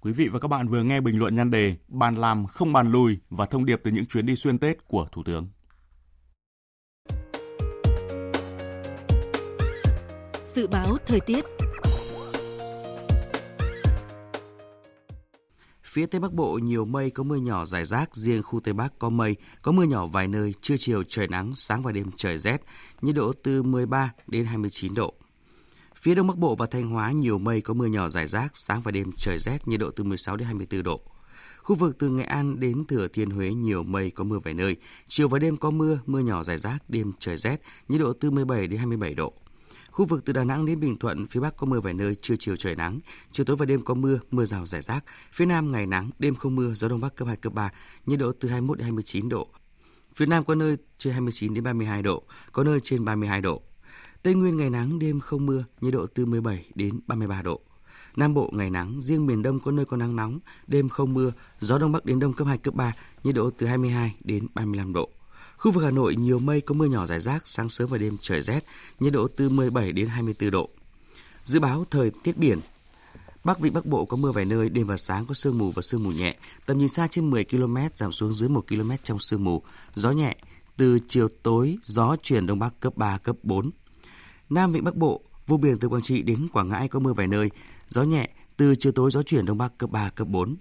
Quý 0.00 0.12
vị 0.12 0.28
và 0.28 0.38
các 0.38 0.48
bạn 0.48 0.68
vừa 0.68 0.82
nghe 0.82 1.00
bình 1.00 1.18
luận 1.18 1.36
nhan 1.36 1.50
đề 1.50 1.74
Bàn 1.88 2.16
làm 2.16 2.46
không 2.46 2.72
bàn 2.72 2.92
lùi 2.92 3.18
và 3.30 3.44
thông 3.44 3.64
điệp 3.64 3.80
từ 3.84 3.90
những 3.90 4.06
chuyến 4.06 4.26
đi 4.26 4.36
xuyên 4.36 4.58
Tết 4.58 4.88
của 4.88 5.06
Thủ 5.12 5.22
tướng. 5.24 5.48
Dự 10.44 10.66
báo 10.66 10.96
thời 11.06 11.20
tiết 11.20 11.44
Phía 15.84 16.06
Tây 16.06 16.20
Bắc 16.20 16.32
Bộ 16.32 16.58
nhiều 16.62 16.84
mây 16.84 17.10
có 17.10 17.22
mưa 17.22 17.36
nhỏ 17.36 17.64
rải 17.64 17.84
rác, 17.84 18.14
riêng 18.14 18.42
khu 18.42 18.60
Tây 18.60 18.74
Bắc 18.74 18.98
có 18.98 19.10
mây, 19.10 19.36
có 19.62 19.72
mưa 19.72 19.84
nhỏ 19.84 20.06
vài 20.06 20.28
nơi, 20.28 20.54
trưa 20.60 20.76
chiều 20.78 21.02
trời 21.02 21.28
nắng, 21.28 21.50
sáng 21.54 21.82
và 21.82 21.92
đêm 21.92 22.06
trời 22.16 22.38
rét, 22.38 22.62
nhiệt 23.02 23.14
độ 23.14 23.32
từ 23.42 23.62
13 23.62 24.12
đến 24.26 24.44
29 24.44 24.94
độ. 24.94 25.14
Phía 26.00 26.14
Đông 26.14 26.26
Bắc 26.26 26.38
Bộ 26.38 26.54
và 26.54 26.66
Thanh 26.66 26.90
Hóa 26.90 27.12
nhiều 27.12 27.38
mây 27.38 27.60
có 27.60 27.74
mưa 27.74 27.86
nhỏ 27.86 28.08
rải 28.08 28.26
rác, 28.26 28.56
sáng 28.56 28.80
và 28.80 28.90
đêm 28.90 29.10
trời 29.16 29.38
rét, 29.38 29.68
nhiệt 29.68 29.80
độ 29.80 29.90
từ 29.90 30.04
16 30.04 30.36
đến 30.36 30.46
24 30.46 30.82
độ. 30.82 31.00
Khu 31.62 31.76
vực 31.76 31.98
từ 31.98 32.08
Nghệ 32.08 32.24
An 32.24 32.60
đến 32.60 32.84
Thừa 32.86 33.08
Thiên 33.08 33.30
Huế 33.30 33.52
nhiều 33.52 33.82
mây 33.82 34.10
có 34.10 34.24
mưa 34.24 34.38
vài 34.38 34.54
nơi, 34.54 34.76
chiều 35.08 35.28
và 35.28 35.38
đêm 35.38 35.56
có 35.56 35.70
mưa, 35.70 35.98
mưa 36.06 36.20
nhỏ 36.20 36.44
rải 36.44 36.58
rác, 36.58 36.78
đêm 36.88 37.12
trời 37.18 37.36
rét, 37.36 37.60
nhiệt 37.88 38.00
độ 38.00 38.12
từ 38.12 38.30
17 38.30 38.66
đến 38.66 38.78
27 38.78 39.14
độ. 39.14 39.32
Khu 39.90 40.04
vực 40.04 40.24
từ 40.24 40.32
Đà 40.32 40.44
Nẵng 40.44 40.66
đến 40.66 40.80
Bình 40.80 40.96
Thuận, 40.96 41.26
phía 41.26 41.40
Bắc 41.40 41.56
có 41.56 41.66
mưa 41.66 41.80
vài 41.80 41.94
nơi, 41.94 42.14
trưa 42.14 42.34
chiều 42.38 42.56
trời 42.56 42.76
nắng, 42.76 42.98
chiều 43.32 43.44
tối 43.44 43.56
và 43.56 43.66
đêm 43.66 43.84
có 43.84 43.94
mưa, 43.94 44.18
mưa 44.30 44.44
rào 44.44 44.66
rải 44.66 44.82
rác. 44.82 45.04
Phía 45.32 45.46
Nam 45.46 45.72
ngày 45.72 45.86
nắng, 45.86 46.10
đêm 46.18 46.34
không 46.34 46.56
mưa, 46.56 46.72
gió 46.72 46.88
Đông 46.88 47.00
Bắc 47.00 47.14
cấp 47.14 47.28
2, 47.28 47.36
cấp 47.36 47.52
3, 47.52 47.70
nhiệt 48.06 48.18
độ 48.18 48.32
từ 48.32 48.48
21 48.48 48.78
đến 48.78 48.84
29 48.84 49.28
độ. 49.28 49.48
Phía 50.14 50.26
Nam 50.26 50.44
có 50.44 50.54
nơi 50.54 50.76
trên 50.98 51.12
29 51.12 51.54
đến 51.54 51.64
32 51.64 52.02
độ, 52.02 52.22
có 52.52 52.64
nơi 52.64 52.80
trên 52.82 53.04
32 53.04 53.40
độ. 53.40 53.62
Tây 54.22 54.34
Nguyên 54.34 54.56
ngày 54.56 54.70
nắng, 54.70 54.98
đêm 54.98 55.20
không 55.20 55.46
mưa, 55.46 55.64
nhiệt 55.80 55.92
độ 55.92 56.06
từ 56.06 56.26
17 56.26 56.64
đến 56.74 57.00
33 57.06 57.42
độ. 57.42 57.60
Nam 58.16 58.34
Bộ 58.34 58.50
ngày 58.52 58.70
nắng, 58.70 59.00
riêng 59.00 59.26
miền 59.26 59.42
Đông 59.42 59.60
có 59.60 59.70
nơi 59.70 59.84
có 59.84 59.96
nắng 59.96 60.16
nóng, 60.16 60.38
đêm 60.66 60.88
không 60.88 61.14
mưa, 61.14 61.32
gió 61.60 61.78
Đông 61.78 61.92
Bắc 61.92 62.04
đến 62.04 62.20
Đông 62.20 62.32
cấp 62.32 62.46
2, 62.46 62.58
cấp 62.58 62.74
3, 62.74 62.92
nhiệt 63.24 63.34
độ 63.34 63.50
từ 63.50 63.66
22 63.66 64.14
đến 64.24 64.46
35 64.54 64.92
độ. 64.92 65.08
Khu 65.56 65.70
vực 65.70 65.84
Hà 65.84 65.90
Nội 65.90 66.16
nhiều 66.16 66.38
mây 66.38 66.60
có 66.60 66.74
mưa 66.74 66.86
nhỏ 66.86 67.06
rải 67.06 67.20
rác, 67.20 67.48
sáng 67.48 67.68
sớm 67.68 67.88
và 67.88 67.98
đêm 67.98 68.16
trời 68.20 68.42
rét, 68.42 68.64
nhiệt 69.00 69.12
độ 69.12 69.28
từ 69.36 69.48
17 69.48 69.92
đến 69.92 70.06
24 70.06 70.50
độ. 70.50 70.68
Dự 71.44 71.60
báo 71.60 71.84
thời 71.90 72.10
tiết 72.10 72.38
biển 72.38 72.60
Bắc 73.44 73.60
Vịnh 73.60 73.72
Bắc 73.72 73.86
Bộ 73.86 74.04
có 74.04 74.16
mưa 74.16 74.32
vài 74.32 74.44
nơi, 74.44 74.68
đêm 74.68 74.86
và 74.86 74.96
sáng 74.96 75.26
có 75.26 75.34
sương 75.34 75.58
mù 75.58 75.70
và 75.70 75.82
sương 75.82 76.02
mù 76.02 76.10
nhẹ, 76.10 76.36
tầm 76.66 76.78
nhìn 76.78 76.88
xa 76.88 77.08
trên 77.10 77.30
10 77.30 77.44
km 77.44 77.76
giảm 77.94 78.12
xuống 78.12 78.32
dưới 78.32 78.48
1 78.48 78.64
km 78.68 78.90
trong 79.02 79.18
sương 79.18 79.44
mù, 79.44 79.62
gió 79.94 80.10
nhẹ, 80.10 80.36
từ 80.76 80.98
chiều 81.08 81.28
tối 81.42 81.78
gió 81.84 82.16
chuyển 82.22 82.46
đông 82.46 82.58
bắc 82.58 82.80
cấp 82.80 82.96
3 82.96 83.18
cấp 83.18 83.36
4. 83.42 83.70
Nam 84.50 84.72
Vịnh 84.72 84.84
Bắc 84.84 84.96
Bộ, 84.96 85.22
vùng 85.46 85.60
biển 85.60 85.78
từ 85.78 85.88
Quảng 85.88 86.02
Trị 86.02 86.22
đến 86.22 86.48
Quảng 86.52 86.68
Ngãi 86.68 86.88
có 86.88 87.00
mưa 87.00 87.12
vài 87.12 87.26
nơi, 87.26 87.50
gió 87.88 88.02
nhẹ, 88.02 88.30
từ 88.56 88.74
chiều 88.74 88.92
tối 88.92 89.10
gió 89.10 89.22
chuyển 89.22 89.46
đông 89.46 89.58
bắc 89.58 89.78
cấp 89.78 89.90
3 89.90 90.10
cấp 90.10 90.28
4. 90.28 90.56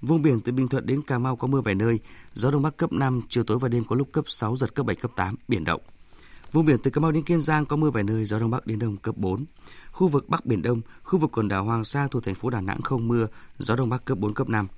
Vùng 0.00 0.22
biển 0.22 0.40
từ 0.40 0.52
Bình 0.52 0.68
Thuận 0.68 0.86
đến 0.86 1.02
Cà 1.02 1.18
Mau 1.18 1.36
có 1.36 1.46
mưa 1.46 1.60
vài 1.60 1.74
nơi, 1.74 1.98
gió 2.34 2.50
đông 2.50 2.62
bắc 2.62 2.76
cấp 2.76 2.92
5, 2.92 3.20
chiều 3.28 3.44
tối 3.44 3.58
và 3.58 3.68
đêm 3.68 3.84
có 3.84 3.96
lúc 3.96 4.08
cấp 4.12 4.24
6 4.28 4.56
giật 4.56 4.74
cấp 4.74 4.86
7 4.86 4.96
cấp 4.96 5.10
8, 5.16 5.34
biển 5.48 5.64
động. 5.64 5.80
Vùng 6.52 6.66
biển 6.66 6.78
từ 6.82 6.90
Cà 6.90 7.00
Mau 7.00 7.12
đến 7.12 7.22
Kiên 7.22 7.40
Giang 7.40 7.66
có 7.66 7.76
mưa 7.76 7.90
vài 7.90 8.04
nơi, 8.04 8.24
gió 8.24 8.38
đông 8.38 8.50
bắc 8.50 8.66
đến 8.66 8.78
đông 8.78 8.96
cấp 8.96 9.16
4. 9.16 9.44
Khu 9.92 10.08
vực 10.08 10.28
Bắc 10.28 10.46
Biển 10.46 10.62
Đông, 10.62 10.80
khu 11.02 11.18
vực 11.18 11.30
quần 11.32 11.48
đảo 11.48 11.64
Hoàng 11.64 11.84
Sa 11.84 12.08
thuộc 12.10 12.24
thành 12.24 12.34
phố 12.34 12.50
Đà 12.50 12.60
Nẵng 12.60 12.82
không 12.82 13.08
mưa, 13.08 13.26
gió 13.58 13.76
đông 13.76 13.88
bắc 13.88 14.04
cấp 14.04 14.18
4 14.18 14.34
cấp 14.34 14.48
5. 14.48 14.68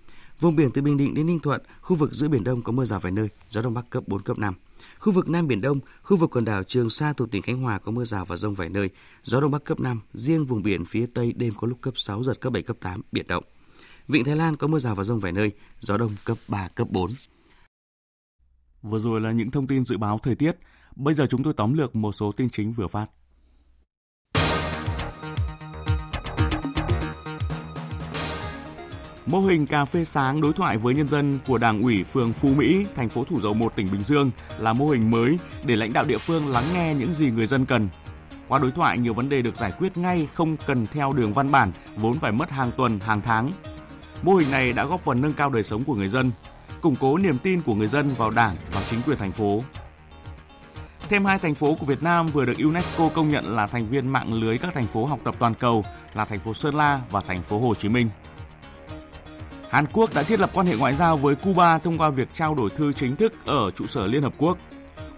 Vùng 0.41 0.57
biển 0.57 0.71
từ 0.71 0.83
Bình 0.83 0.97
Định 0.97 1.15
đến 1.15 1.27
Ninh 1.27 1.41
Thuận, 1.41 1.63
khu 1.81 1.97
vực 1.97 2.15
giữa 2.15 2.29
biển 2.29 2.45
Đông 2.45 2.63
có 2.63 2.73
mưa 2.73 2.85
rào 2.85 3.01
vài 3.01 3.13
nơi, 3.13 3.29
gió 3.49 3.63
đông 3.63 3.75
bắc 3.75 3.91
cấp 3.91 4.05
4 4.07 4.21
cấp 4.21 4.39
5. 4.39 4.55
Khu 4.99 5.13
vực 5.13 5.29
Nam 5.29 5.49
Biển 5.49 5.61
Đông, 5.61 5.81
khu 6.03 6.17
vực 6.17 6.31
quần 6.31 6.45
đảo 6.45 6.63
Trường 6.63 6.91
Sa 6.91 7.13
thuộc 7.13 7.31
tỉnh 7.31 7.43
Khánh 7.43 7.63
Hòa 7.63 7.79
có 7.79 7.93
mưa 7.93 8.05
rào 8.05 8.25
và 8.25 8.37
rông 8.37 8.55
vài 8.55 8.69
nơi, 8.69 8.91
gió 9.23 9.41
đông 9.41 9.51
bắc 9.51 9.65
cấp 9.65 9.81
5, 9.81 10.01
riêng 10.13 10.45
vùng 10.45 10.63
biển 10.63 10.85
phía 10.85 11.07
Tây 11.15 11.33
đêm 11.33 11.55
có 11.55 11.69
lúc 11.69 11.79
cấp 11.81 11.95
6 11.97 12.23
giật 12.23 12.41
cấp 12.41 12.53
7 12.53 12.63
cấp 12.63 12.77
8, 12.81 13.03
biển 13.13 13.27
động. 13.29 13.45
Vịnh 14.09 14.25
Thái 14.25 14.37
Lan 14.37 14.57
có 14.57 14.67
mưa 14.67 14.79
rào 14.79 14.95
và 14.95 15.05
rông 15.05 15.21
vài 15.21 15.33
nơi, 15.33 15.53
gió 15.81 15.99
đông 15.99 16.15
cấp 16.25 16.39
3, 16.49 16.69
cấp 16.69 16.89
4. 16.91 17.11
Vừa 18.83 18.99
rồi 18.99 19.21
là 19.21 19.33
những 19.33 19.51
thông 19.51 19.67
tin 19.67 19.85
dự 19.85 19.99
báo 19.99 20.21
thời 20.23 20.35
tiết. 20.35 20.57
Bây 20.97 21.15
giờ 21.15 21.27
chúng 21.31 21.43
tôi 21.43 21.55
tóm 21.57 21.73
lược 21.73 21.97
một 21.97 22.13
số 22.13 22.33
tin 22.33 22.51
chính 22.51 22.73
vừa 22.73 22.87
phát. 22.87 23.07
Mô 29.31 29.41
hình 29.41 29.67
cà 29.67 29.85
phê 29.85 30.05
sáng 30.05 30.41
đối 30.41 30.53
thoại 30.53 30.79
với 30.79 30.95
nhân 30.95 31.09
dân 31.09 31.39
của 31.47 31.59
Đảng 31.59 31.83
ủy 31.83 32.05
phường 32.05 32.33
Phú 32.33 32.49
Mỹ, 32.49 32.87
thành 32.97 33.09
phố 33.09 33.25
Thủ 33.25 33.41
Dầu 33.41 33.55
Một, 33.55 33.77
tỉnh 33.77 33.89
Bình 33.93 34.05
Dương 34.05 34.31
là 34.59 34.73
mô 34.73 34.89
hình 34.89 35.11
mới 35.11 35.39
để 35.65 35.77
lãnh 35.77 35.93
đạo 35.93 36.05
địa 36.05 36.19
phương 36.19 36.49
lắng 36.49 36.65
nghe 36.75 36.95
những 36.95 37.15
gì 37.15 37.31
người 37.31 37.47
dân 37.47 37.67
cần. 37.67 37.89
Qua 38.49 38.59
đối 38.59 38.71
thoại, 38.71 38.99
nhiều 38.99 39.15
vấn 39.15 39.29
đề 39.29 39.43
được 39.43 39.57
giải 39.57 39.73
quyết 39.79 39.97
ngay 39.97 40.29
không 40.35 40.57
cần 40.67 40.87
theo 40.87 41.13
đường 41.13 41.35
văn 41.35 41.51
bản, 41.51 41.73
vốn 41.97 42.19
phải 42.19 42.33
mất 42.33 42.51
hàng 42.51 42.71
tuần, 42.77 43.01
hàng 43.01 43.21
tháng. 43.21 43.51
Mô 44.23 44.35
hình 44.35 44.51
này 44.51 44.73
đã 44.73 44.85
góp 44.85 45.05
phần 45.05 45.21
nâng 45.21 45.33
cao 45.33 45.51
đời 45.51 45.63
sống 45.63 45.85
của 45.85 45.95
người 45.95 46.09
dân, 46.09 46.33
củng 46.81 46.97
cố 46.97 47.19
niềm 47.19 47.39
tin 47.39 47.63
của 47.63 47.75
người 47.75 47.89
dân 47.89 48.15
vào 48.15 48.31
Đảng 48.31 48.57
và 48.73 48.83
chính 48.91 49.03
quyền 49.07 49.19
thành 49.19 49.33
phố. 49.33 49.63
Thêm 51.09 51.25
hai 51.25 51.39
thành 51.39 51.55
phố 51.55 51.75
của 51.75 51.87
Việt 51.87 52.03
Nam 52.03 52.27
vừa 52.27 52.47
được 52.47 52.59
UNESCO 52.59 53.09
công 53.09 53.29
nhận 53.29 53.57
là 53.57 53.67
thành 53.67 53.87
viên 53.87 54.09
mạng 54.09 54.35
lưới 54.35 54.59
các 54.59 54.75
thành 54.75 54.87
phố 54.87 55.07
học 55.07 55.19
tập 55.25 55.35
toàn 55.39 55.55
cầu 55.55 55.85
là 56.15 56.25
thành 56.25 56.41
phố 56.41 56.55
Sơn 56.55 56.75
La 56.75 57.01
và 57.11 57.21
thành 57.21 57.43
phố 57.43 57.61
Hồ 57.61 57.75
Chí 57.75 57.89
Minh. 57.89 58.11
Hàn 59.71 59.87
Quốc 59.93 60.15
đã 60.15 60.23
thiết 60.23 60.41
lập 60.41 60.51
quan 60.55 60.67
hệ 60.67 60.77
ngoại 60.77 60.95
giao 60.95 61.17
với 61.17 61.35
Cuba 61.35 61.79
thông 61.79 61.99
qua 61.99 62.11
việc 62.11 62.29
trao 62.35 62.55
đổi 62.55 62.71
thư 62.71 62.93
chính 62.93 63.17
thức 63.17 63.33
ở 63.47 63.71
trụ 63.71 63.87
sở 63.87 64.07
Liên 64.07 64.23
Hợp 64.23 64.33
Quốc. 64.39 64.59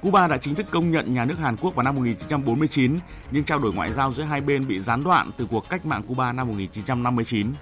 Cuba 0.01 0.29
đã 0.29 0.37
chính 0.37 0.55
thức 0.55 0.67
công 0.71 0.91
nhận 0.91 1.15
nhà 1.15 1.25
nước 1.25 1.39
Hàn 1.39 1.57
Quốc 1.57 1.75
vào 1.75 1.85
năm 1.85 1.95
1949, 1.95 2.97
nhưng 3.31 3.45
trao 3.45 3.59
đổi 3.59 3.75
ngoại 3.75 3.93
giao 3.93 4.13
giữa 4.13 4.23
hai 4.23 4.41
bên 4.41 4.69
bị 4.69 4.81
gián 4.81 5.05
đoạn 5.05 5.31
từ 5.39 5.47
cuộc 5.51 5.69
cách 5.69 5.87
mạng 5.87 6.03
Cuba 6.03 6.33
năm 6.33 6.49
1959. 6.49 7.53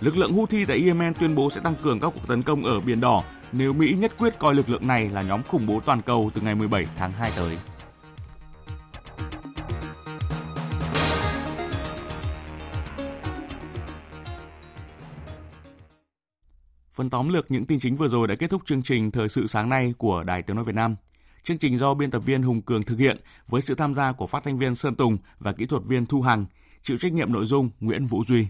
Lực 0.00 0.16
lượng 0.16 0.32
Houthi 0.32 0.64
tại 0.64 0.82
Yemen 0.86 1.14
tuyên 1.14 1.34
bố 1.34 1.50
sẽ 1.50 1.60
tăng 1.60 1.74
cường 1.82 2.00
các 2.00 2.12
cuộc 2.14 2.28
tấn 2.28 2.42
công 2.42 2.64
ở 2.64 2.80
Biển 2.80 3.00
Đỏ 3.00 3.22
nếu 3.52 3.72
Mỹ 3.72 3.94
nhất 3.98 4.12
quyết 4.18 4.38
coi 4.38 4.54
lực 4.54 4.70
lượng 4.70 4.86
này 4.86 5.08
là 5.08 5.22
nhóm 5.22 5.42
khủng 5.42 5.66
bố 5.66 5.80
toàn 5.80 6.02
cầu 6.02 6.30
từ 6.34 6.40
ngày 6.40 6.54
17 6.54 6.86
tháng 6.96 7.12
2 7.12 7.32
tới. 7.36 7.56
Phần 16.94 17.10
tóm 17.10 17.28
lược 17.28 17.50
những 17.50 17.64
tin 17.64 17.80
chính 17.80 17.96
vừa 17.96 18.08
rồi 18.08 18.28
đã 18.28 18.34
kết 18.34 18.50
thúc 18.50 18.62
chương 18.66 18.82
trình 18.82 19.10
Thời 19.10 19.28
sự 19.28 19.46
sáng 19.46 19.68
nay 19.68 19.94
của 19.98 20.24
Đài 20.26 20.42
Tiếng 20.42 20.56
Nói 20.56 20.64
Việt 20.64 20.74
Nam. 20.74 20.96
Chương 21.42 21.58
trình 21.58 21.78
do 21.78 21.94
biên 21.94 22.10
tập 22.10 22.18
viên 22.18 22.42
Hùng 22.42 22.62
Cường 22.62 22.82
thực 22.82 22.98
hiện 22.98 23.20
với 23.48 23.62
sự 23.62 23.74
tham 23.74 23.94
gia 23.94 24.12
của 24.12 24.26
phát 24.26 24.44
thanh 24.44 24.58
viên 24.58 24.74
Sơn 24.74 24.94
Tùng 24.94 25.18
và 25.38 25.52
kỹ 25.52 25.66
thuật 25.66 25.82
viên 25.84 26.06
Thu 26.06 26.22
Hằng, 26.22 26.46
chịu 26.82 26.98
trách 26.98 27.12
nhiệm 27.12 27.32
nội 27.32 27.46
dung 27.46 27.70
Nguyễn 27.80 28.06
Vũ 28.06 28.24
Duy. 28.24 28.46